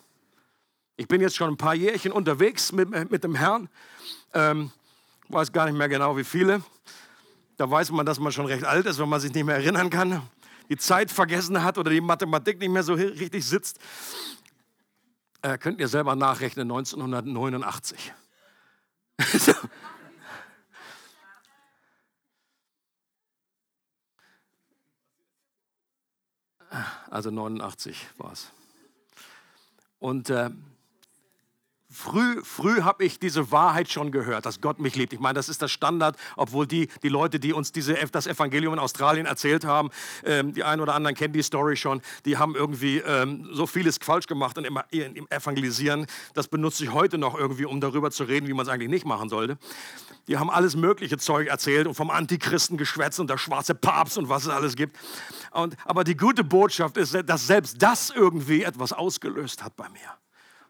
[0.98, 3.70] Ich bin jetzt schon ein paar Jährchen unterwegs mit, mit dem Herrn,
[4.34, 4.72] ähm,
[5.30, 6.63] weiß gar nicht mehr genau wie viele.
[7.58, 9.91] Da weiß man, dass man schon recht alt ist, wenn man sich nicht mehr erinnern
[9.91, 10.28] kann
[10.69, 13.80] die Zeit vergessen hat oder die Mathematik nicht mehr so richtig sitzt,
[15.41, 18.13] äh, könnt ihr selber nachrechnen, 1989.
[27.10, 28.51] also 89 war es.
[29.99, 30.49] Und äh,
[31.95, 35.13] Früh, früh habe ich diese Wahrheit schon gehört, dass Gott mich liebt.
[35.13, 38.73] Ich meine, das ist das Standard, obwohl die, die Leute, die uns diese, das Evangelium
[38.73, 39.91] in Australien erzählt haben,
[40.25, 43.97] ähm, die einen oder anderen kennen die Story schon, die haben irgendwie ähm, so vieles
[44.01, 46.05] falsch gemacht im, im Evangelisieren.
[46.34, 49.05] Das benutze ich heute noch irgendwie, um darüber zu reden, wie man es eigentlich nicht
[49.05, 49.58] machen sollte.
[50.27, 54.27] Die haben alles mögliche Zeug erzählt und vom Antichristen geschwätzt und der schwarze Papst und
[54.27, 54.97] was es alles gibt.
[55.51, 60.25] Und, aber die gute Botschaft ist, dass selbst das irgendwie etwas ausgelöst hat bei mir.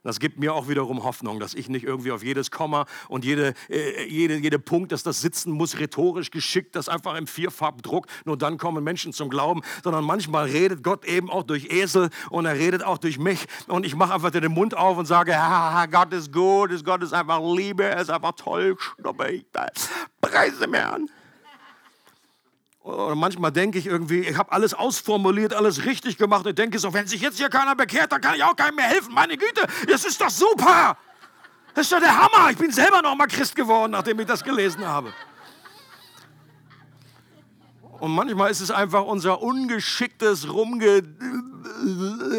[0.06, 3.56] Das gibt mir auch wiederum Hoffnung, dass ich nicht irgendwie auf jedes Komma und jede,
[3.70, 8.38] äh, jede, jede Punkt, dass das sitzen muss, rhetorisch geschickt, das einfach im Vierfarbdruck, nur
[8.38, 12.54] dann kommen Menschen zum Glauben, sondern manchmal redet Gott eben auch durch Esel und er
[12.54, 15.36] redet auch durch mich und ich mache einfach den Mund auf und sage,
[15.92, 19.48] Gott ist gut, Gott ist einfach Liebe, er ist einfach toll, schnuppig,
[20.22, 21.10] preise mir an.
[22.86, 26.46] Oder manchmal denke ich irgendwie, ich habe alles ausformuliert, alles richtig gemacht.
[26.46, 28.86] Und denke so, wenn sich jetzt hier keiner bekehrt, dann kann ich auch keinem mehr
[28.86, 29.12] helfen.
[29.12, 30.96] Meine Güte, das ist doch super.
[31.74, 32.52] Das ist doch der Hammer.
[32.52, 35.12] Ich bin selber noch mal Christ geworden, nachdem ich das gelesen habe.
[38.00, 41.04] Und manchmal ist es einfach unser ungeschicktes Rumge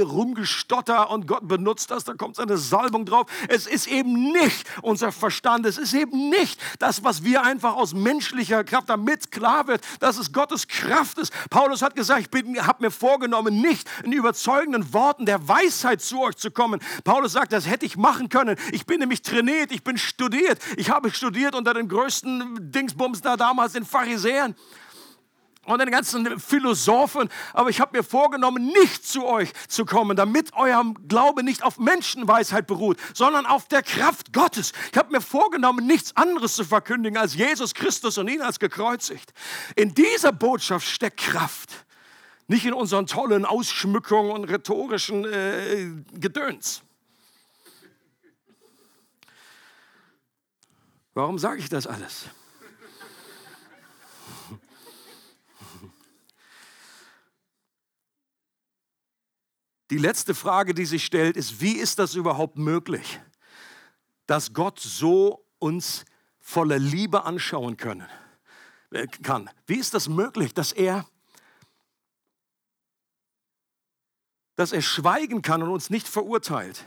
[0.03, 3.27] Rumgestotter und Gott benutzt das, da kommt seine Salbung drauf.
[3.49, 7.95] Es ist eben nicht unser Verstand, es ist eben nicht das, was wir einfach aus
[7.95, 11.33] menschlicher Kraft, damit klar wird, dass es Gottes Kraft ist.
[11.51, 16.37] Paulus hat gesagt, ich habe mir vorgenommen, nicht in überzeugenden Worten der Weisheit zu euch
[16.37, 16.81] zu kommen.
[17.05, 18.57] Paulus sagt, das hätte ich machen können.
[18.73, 20.59] Ich bin nämlich trainiert, ich bin studiert.
[20.77, 24.55] Ich habe studiert unter den größten Dingsbums da damals, den Pharisäern
[25.67, 30.53] und den ganzen Philosophen, aber ich habe mir vorgenommen, nicht zu euch zu kommen, damit
[30.55, 34.73] euer Glaube nicht auf Menschenweisheit beruht, sondern auf der Kraft Gottes.
[34.93, 39.33] Ich habe mir vorgenommen, nichts anderes zu verkündigen als Jesus Christus und ihn als gekreuzigt.
[39.75, 41.85] In dieser Botschaft steckt Kraft,
[42.47, 46.83] nicht in unseren tollen Ausschmückungen und rhetorischen äh, Gedöns.
[51.15, 52.27] Warum sage ich das alles?
[59.91, 63.21] Die letzte Frage, die sich stellt, ist, wie ist das überhaupt möglich,
[64.27, 66.05] dass Gott so uns
[66.41, 68.09] voller Liebe anschauen können,
[68.91, 69.49] äh, kann?
[69.67, 71.07] Wie ist das möglich, dass er,
[74.57, 76.85] dass er schweigen kann und uns nicht verurteilt?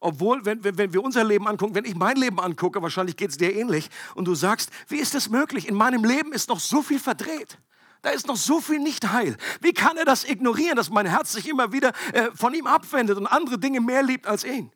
[0.00, 3.30] Obwohl, wenn, wenn, wenn wir unser Leben angucken, wenn ich mein Leben angucke, wahrscheinlich geht
[3.30, 5.68] es dir ähnlich, und du sagst, wie ist das möglich?
[5.68, 7.58] In meinem Leben ist noch so viel verdreht.
[8.02, 9.36] Da ist noch so viel nicht heil.
[9.60, 13.18] Wie kann er das ignorieren, dass mein Herz sich immer wieder äh, von ihm abwendet
[13.18, 14.70] und andere Dinge mehr liebt als ihn?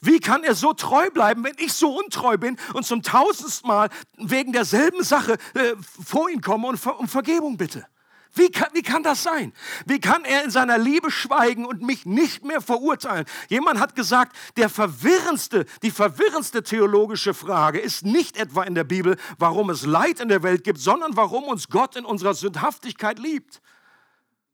[0.00, 3.88] Wie kann er so treu bleiben, wenn ich so untreu bin und zum tausendsten Mal
[4.16, 5.74] wegen derselben Sache äh,
[6.04, 7.86] vor ihn komme und um Vergebung bitte?
[8.34, 9.52] Wie kann, wie kann das sein?
[9.86, 13.26] Wie kann er in seiner Liebe schweigen und mich nicht mehr verurteilen?
[13.48, 19.16] Jemand hat gesagt, der verwirrendste, die verwirrendste theologische Frage ist nicht etwa in der Bibel,
[19.38, 23.60] warum es Leid in der Welt gibt, sondern warum uns Gott in unserer Sündhaftigkeit liebt.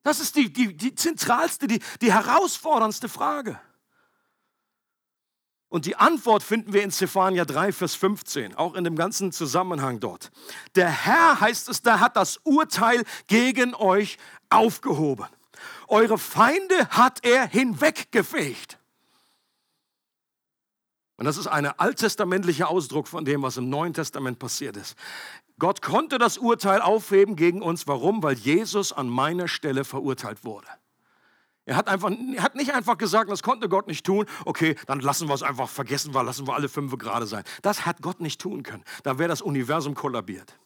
[0.02, 3.60] Das ist die, die, die zentralste, die, die herausforderndste Frage.
[5.68, 9.98] Und die Antwort finden wir in Zephania 3, Vers 15, auch in dem ganzen Zusammenhang
[9.98, 10.30] dort.
[10.76, 14.16] Der Herr, heißt es, da hat das Urteil gegen euch
[14.48, 15.26] aufgehoben.
[15.88, 18.78] Eure Feinde hat er hinweggefegt.
[21.16, 24.96] Und das ist ein alttestamentlicher Ausdruck von dem, was im Neuen Testament passiert ist.
[25.58, 27.86] Gott konnte das Urteil aufheben gegen uns.
[27.86, 28.22] Warum?
[28.22, 30.68] Weil Jesus an meiner Stelle verurteilt wurde.
[31.66, 35.00] Er hat, einfach, er hat nicht einfach gesagt, das konnte Gott nicht tun, okay, dann
[35.00, 37.42] lassen wir es einfach vergessen, weil lassen wir alle fünf gerade sein.
[37.62, 38.84] Das hat Gott nicht tun können.
[39.02, 40.56] Da wäre das Universum kollabiert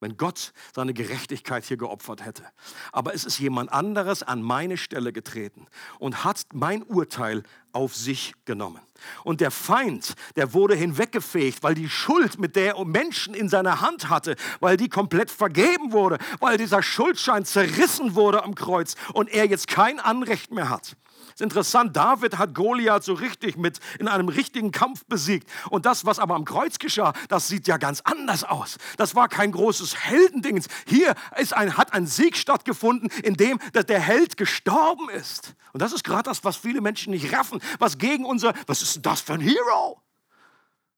[0.00, 2.44] wenn Gott seine Gerechtigkeit hier geopfert hätte.
[2.92, 5.66] Aber es ist jemand anderes an meine Stelle getreten
[5.98, 7.42] und hat mein Urteil
[7.72, 8.80] auf sich genommen.
[9.24, 13.80] Und der Feind, der wurde hinweggefegt, weil die Schuld, mit der er Menschen in seiner
[13.80, 19.28] Hand hatte, weil die komplett vergeben wurde, weil dieser Schuldschein zerrissen wurde am Kreuz und
[19.28, 20.96] er jetzt kein Anrecht mehr hat
[21.36, 25.46] ist interessant, David hat Goliath so richtig mit in einem richtigen Kampf besiegt.
[25.68, 28.78] Und das, was aber am Kreuz geschah, das sieht ja ganz anders aus.
[28.96, 30.64] Das war kein großes Heldending.
[30.86, 35.54] Hier ist ein, hat ein Sieg stattgefunden, in dem der Held gestorben ist.
[35.74, 38.96] Und das ist gerade das, was viele Menschen nicht raffen, was gegen unser, was ist
[38.96, 40.00] denn das für ein Hero?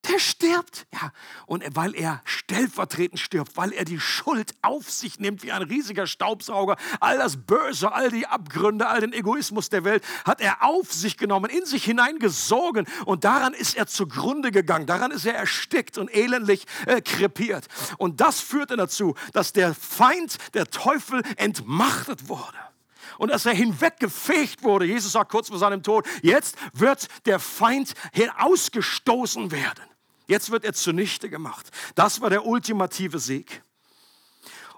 [0.07, 1.13] Der stirbt, ja.
[1.47, 6.07] Und weil er stellvertretend stirbt, weil er die Schuld auf sich nimmt wie ein riesiger
[6.07, 10.93] Staubsauger, all das Böse, all die Abgründe, all den Egoismus der Welt hat er auf
[10.93, 15.99] sich genommen, in sich hineingesogen und daran ist er zugrunde gegangen, daran ist er erstickt
[15.99, 17.67] und elendlich äh, krepiert.
[17.99, 22.68] Und das führte dazu, dass der Feind, der Teufel, entmachtet wurde
[23.19, 24.87] und dass er hinweggefegt wurde.
[24.87, 29.85] Jesus sagt kurz vor seinem Tod, jetzt wird der Feind hinausgestoßen werden.
[30.27, 31.71] Jetzt wird er zunichte gemacht.
[31.95, 33.63] Das war der ultimative Sieg.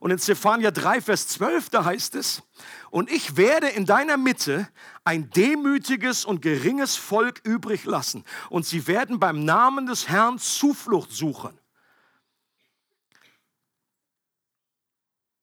[0.01, 2.43] Und in Zephania 3, Vers 12, da heißt es,
[2.91, 4.67] und ich werde in deiner Mitte
[5.05, 11.13] ein demütiges und geringes Volk übrig lassen, und sie werden beim Namen des Herrn Zuflucht
[11.13, 11.60] suchen.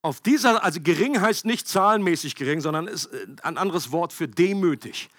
[0.07, 4.25] Auf dieser, also gering heißt nicht zahlenmäßig gering, sondern ist äh, ein anderes Wort für
[4.25, 5.09] demütig.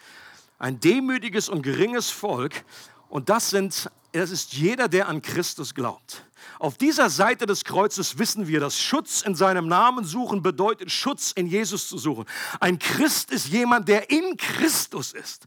[0.59, 2.65] Ein demütiges und geringes Volk.
[3.11, 6.25] Und das sind, das ist jeder, der an Christus glaubt.
[6.59, 11.33] Auf dieser Seite des Kreuzes wissen wir, dass Schutz in seinem Namen suchen bedeutet, Schutz
[11.33, 12.25] in Jesus zu suchen.
[12.59, 15.45] Ein Christ ist jemand, der in Christus ist.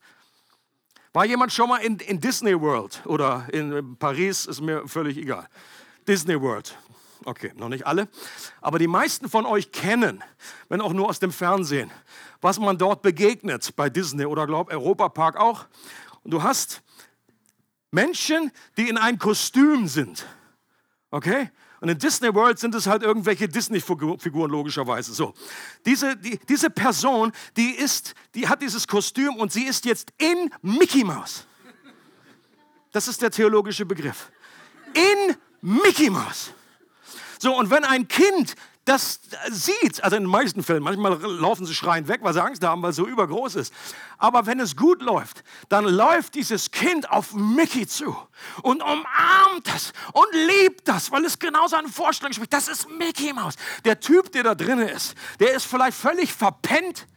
[1.14, 5.48] War jemand schon mal in, in Disney World oder in Paris, ist mir völlig egal.
[6.08, 6.78] Disney World.
[7.24, 8.08] Okay, noch nicht alle.
[8.62, 10.24] Aber die meisten von euch kennen,
[10.70, 11.92] wenn auch nur aus dem Fernsehen,
[12.42, 15.68] was man dort begegnet bei Disney oder glaub Europapark auch.
[16.24, 16.82] Und du hast
[17.92, 20.26] Menschen, die in ein Kostüm sind.
[21.12, 21.52] Okay?
[21.80, 25.14] Und in Disney World sind es halt irgendwelche Disney-Figuren logischerweise.
[25.14, 25.34] So,
[25.86, 30.52] diese, die, diese Person, die ist, die hat dieses Kostüm und sie ist jetzt in
[30.62, 31.46] Mickey Mouse.
[32.92, 34.32] Das ist der theologische Begriff.
[34.94, 36.54] In Mickey Mouse.
[37.42, 39.20] So, und wenn ein Kind das
[39.50, 42.84] sieht, also in den meisten Fällen, manchmal laufen sie schreiend weg, weil sie Angst haben,
[42.84, 43.74] weil es so übergroß ist.
[44.20, 48.16] Aber wenn es gut läuft, dann läuft dieses Kind auf Mickey zu
[48.62, 52.54] und umarmt das und liebt das, weil es genau seine Vorstellung spricht.
[52.54, 53.56] Das ist Mickey Mouse.
[53.86, 57.08] Der Typ, der da drin ist, der ist vielleicht völlig verpennt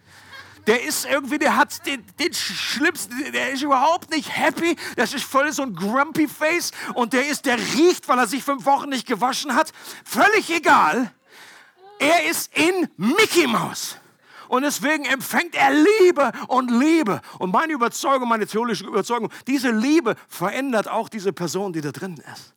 [0.66, 5.24] der ist irgendwie, der hat den, den schlimmsten, der ist überhaupt nicht happy, das ist
[5.24, 8.88] voll so ein grumpy Face und der ist, der riecht, weil er sich fünf Wochen
[8.88, 9.72] nicht gewaschen hat.
[10.04, 11.12] Völlig egal.
[11.98, 13.96] Er ist in Mickey Mouse.
[14.48, 17.20] Und deswegen empfängt er Liebe und Liebe.
[17.38, 22.22] Und meine Überzeugung, meine theologische Überzeugung, diese Liebe verändert auch diese Person, die da drin
[22.32, 22.54] ist.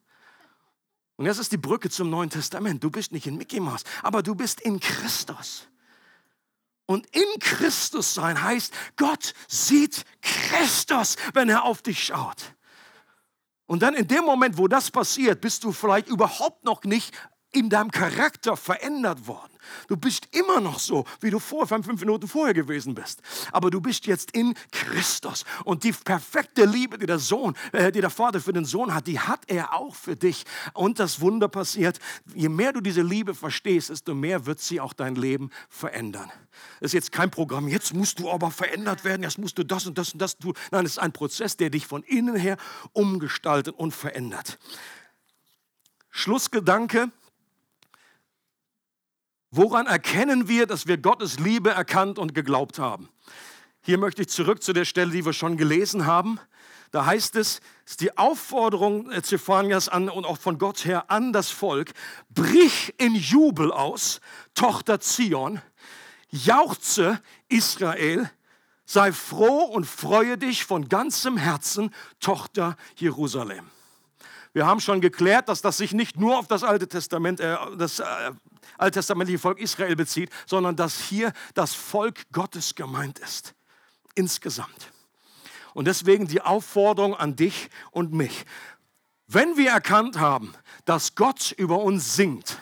[1.16, 2.84] Und das ist die Brücke zum Neuen Testament.
[2.84, 5.68] Du bist nicht in Mickey Mouse, aber du bist in Christus.
[6.88, 12.56] Und in Christus sein heißt, Gott sieht Christus, wenn er auf dich schaut.
[13.68, 17.14] Und dann in dem Moment, wo das passiert, bist du vielleicht überhaupt noch nicht
[17.52, 19.58] in deinem Charakter verändert worden.
[19.88, 23.22] Du bist immer noch so, wie du vor fünf, Minuten vorher gewesen bist.
[23.52, 25.46] Aber du bist jetzt in Christus.
[25.66, 29.08] Und die perfekte Liebe, die der Sohn, äh, die der Vater für den Sohn hat,
[29.08, 30.46] die hat er auch für dich.
[30.74, 32.00] Und das Wunder passiert,
[32.34, 36.32] je mehr du diese Liebe verstehst, desto mehr wird sie auch dein Leben verändern.
[36.80, 39.86] Es ist jetzt kein Programm, jetzt musst du aber verändert werden, jetzt musst du das
[39.86, 40.54] und das und das tun.
[40.72, 42.58] Nein, es ist ein Prozess, der dich von innen her
[42.94, 44.58] umgestaltet und verändert.
[46.10, 47.12] Schlussgedanke,
[49.52, 53.10] Woran erkennen wir, dass wir Gottes Liebe erkannt und geglaubt haben?
[53.82, 56.40] Hier möchte ich zurück zu der Stelle, die wir schon gelesen haben.
[56.92, 61.32] Da heißt es, es ist die Aufforderung Zephanias an und auch von Gott her an
[61.32, 61.94] das Volk,
[62.30, 64.20] brich in Jubel aus,
[64.54, 65.62] Tochter Zion,
[66.30, 68.30] jauchze Israel,
[68.90, 73.70] Sei froh und freue dich von ganzem Herzen, Tochter Jerusalem.
[74.54, 78.00] Wir haben schon geklärt, dass das sich nicht nur auf das Alte Testament, äh, das
[78.00, 78.06] äh,
[78.78, 83.54] alttestamentliche Volk Israel bezieht, sondern dass hier das Volk Gottes gemeint ist.
[84.16, 84.92] Insgesamt.
[85.74, 88.46] Und deswegen die Aufforderung an dich und mich.
[89.28, 90.54] Wenn wir erkannt haben,
[90.86, 92.58] dass Gott über uns singt,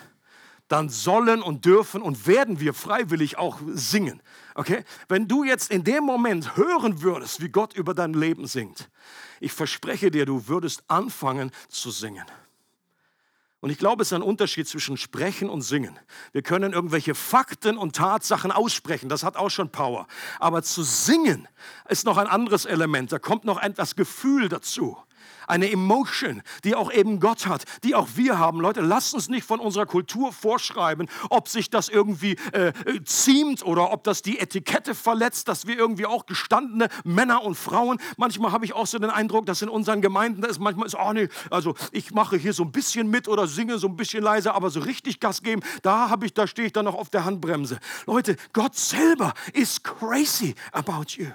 [0.68, 4.20] dann sollen und dürfen und werden wir freiwillig auch singen.
[4.54, 4.84] Okay?
[5.08, 8.90] Wenn du jetzt in dem Moment hören würdest, wie Gott über dein Leben singt,
[9.40, 12.24] ich verspreche dir, du würdest anfangen zu singen.
[13.60, 15.98] Und ich glaube, es ist ein Unterschied zwischen Sprechen und Singen.
[16.32, 20.06] Wir können irgendwelche Fakten und Tatsachen aussprechen, das hat auch schon Power.
[20.38, 21.48] Aber zu singen
[21.88, 24.98] ist noch ein anderes Element, da kommt noch etwas Gefühl dazu
[25.46, 28.60] eine Emotion, die auch eben Gott hat, die auch wir haben.
[28.60, 32.72] Leute, lasst uns nicht von unserer Kultur vorschreiben, ob sich das irgendwie äh,
[33.04, 37.98] ziemt oder ob das die Etikette verletzt, dass wir irgendwie auch gestandene Männer und Frauen,
[38.16, 40.96] manchmal habe ich auch so den Eindruck, dass in unseren Gemeinden da ist manchmal ist,
[40.96, 44.22] oh nee, also ich mache hier so ein bisschen mit oder singe so ein bisschen
[44.22, 47.10] leiser, aber so richtig Gas geben, da habe ich, da stehe ich dann noch auf
[47.10, 47.78] der Handbremse.
[48.06, 51.26] Leute, Gott selber ist crazy about you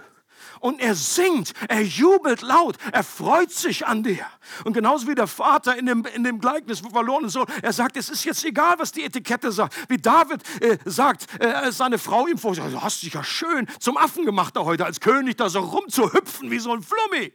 [0.62, 4.26] und er singt, er jubelt laut, er freut sich an dir.
[4.64, 7.97] Und genauso wie der Vater in dem, in dem Gleichnis vom verlorenen Sohn, er sagt,
[7.97, 9.76] es ist jetzt egal, was die Etikette sagt.
[9.89, 13.97] Wie David äh, sagt, äh, seine Frau ihm vor, du hast dich ja schön zum
[13.97, 17.34] Affen gemacht da heute, als König da so rumzuhüpfen wie so ein Flummi.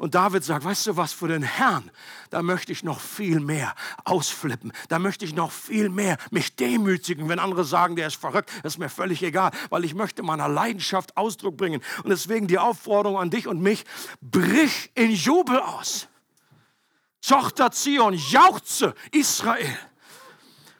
[0.00, 1.90] Und David sagt, weißt du was, für den Herrn,
[2.30, 3.74] da möchte ich noch viel mehr
[4.06, 4.72] ausflippen.
[4.88, 7.28] Da möchte ich noch viel mehr mich demütigen.
[7.28, 11.18] Wenn andere sagen, der ist verrückt, ist mir völlig egal, weil ich möchte meiner Leidenschaft
[11.18, 11.82] Ausdruck bringen.
[12.02, 13.84] Und deswegen die Aufforderung an dich und mich,
[14.22, 16.08] brich in Jubel aus.
[17.20, 19.76] Tochter Zion, jauchze Israel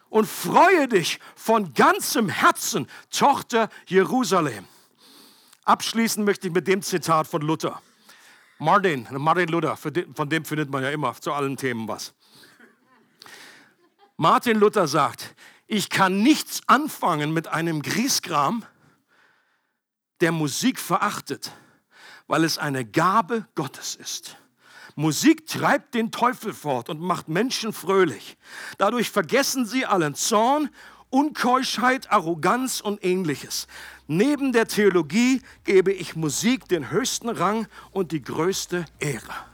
[0.09, 4.65] und freue dich von ganzem Herzen, Tochter Jerusalem.
[5.67, 7.83] Abschließen möchte ich mit dem Zitat von Luther.
[8.61, 12.13] Martin, Martin Luther, von dem findet man ja immer zu allen Themen was.
[14.19, 15.35] Martin Luther sagt,
[15.67, 18.67] ich kann nichts anfangen mit einem Griesgram,
[20.21, 21.53] der Musik verachtet,
[22.27, 24.37] weil es eine Gabe Gottes ist.
[24.95, 28.37] Musik treibt den Teufel fort und macht Menschen fröhlich.
[28.77, 30.69] Dadurch vergessen sie allen Zorn
[31.11, 33.67] Unkeuschheit, Arroganz und ähnliches.
[34.07, 39.50] Neben der Theologie gebe ich Musik den höchsten Rang und die größte Ehre.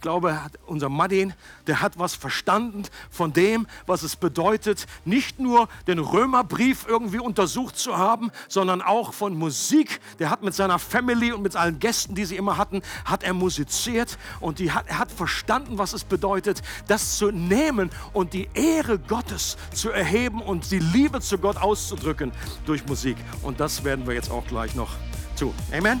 [0.00, 1.34] Ich glaube, unser Madin,
[1.66, 7.76] der hat was verstanden von dem, was es bedeutet, nicht nur den Römerbrief irgendwie untersucht
[7.76, 10.00] zu haben, sondern auch von Musik.
[10.18, 13.34] Der hat mit seiner Family und mit allen Gästen, die sie immer hatten, hat er
[13.34, 18.48] musiziert und die hat, er hat verstanden, was es bedeutet, das zu nehmen und die
[18.54, 22.32] Ehre Gottes zu erheben und die Liebe zu Gott auszudrücken
[22.64, 23.18] durch Musik.
[23.42, 24.92] Und das werden wir jetzt auch gleich noch
[25.38, 25.52] tun.
[25.70, 26.00] Amen.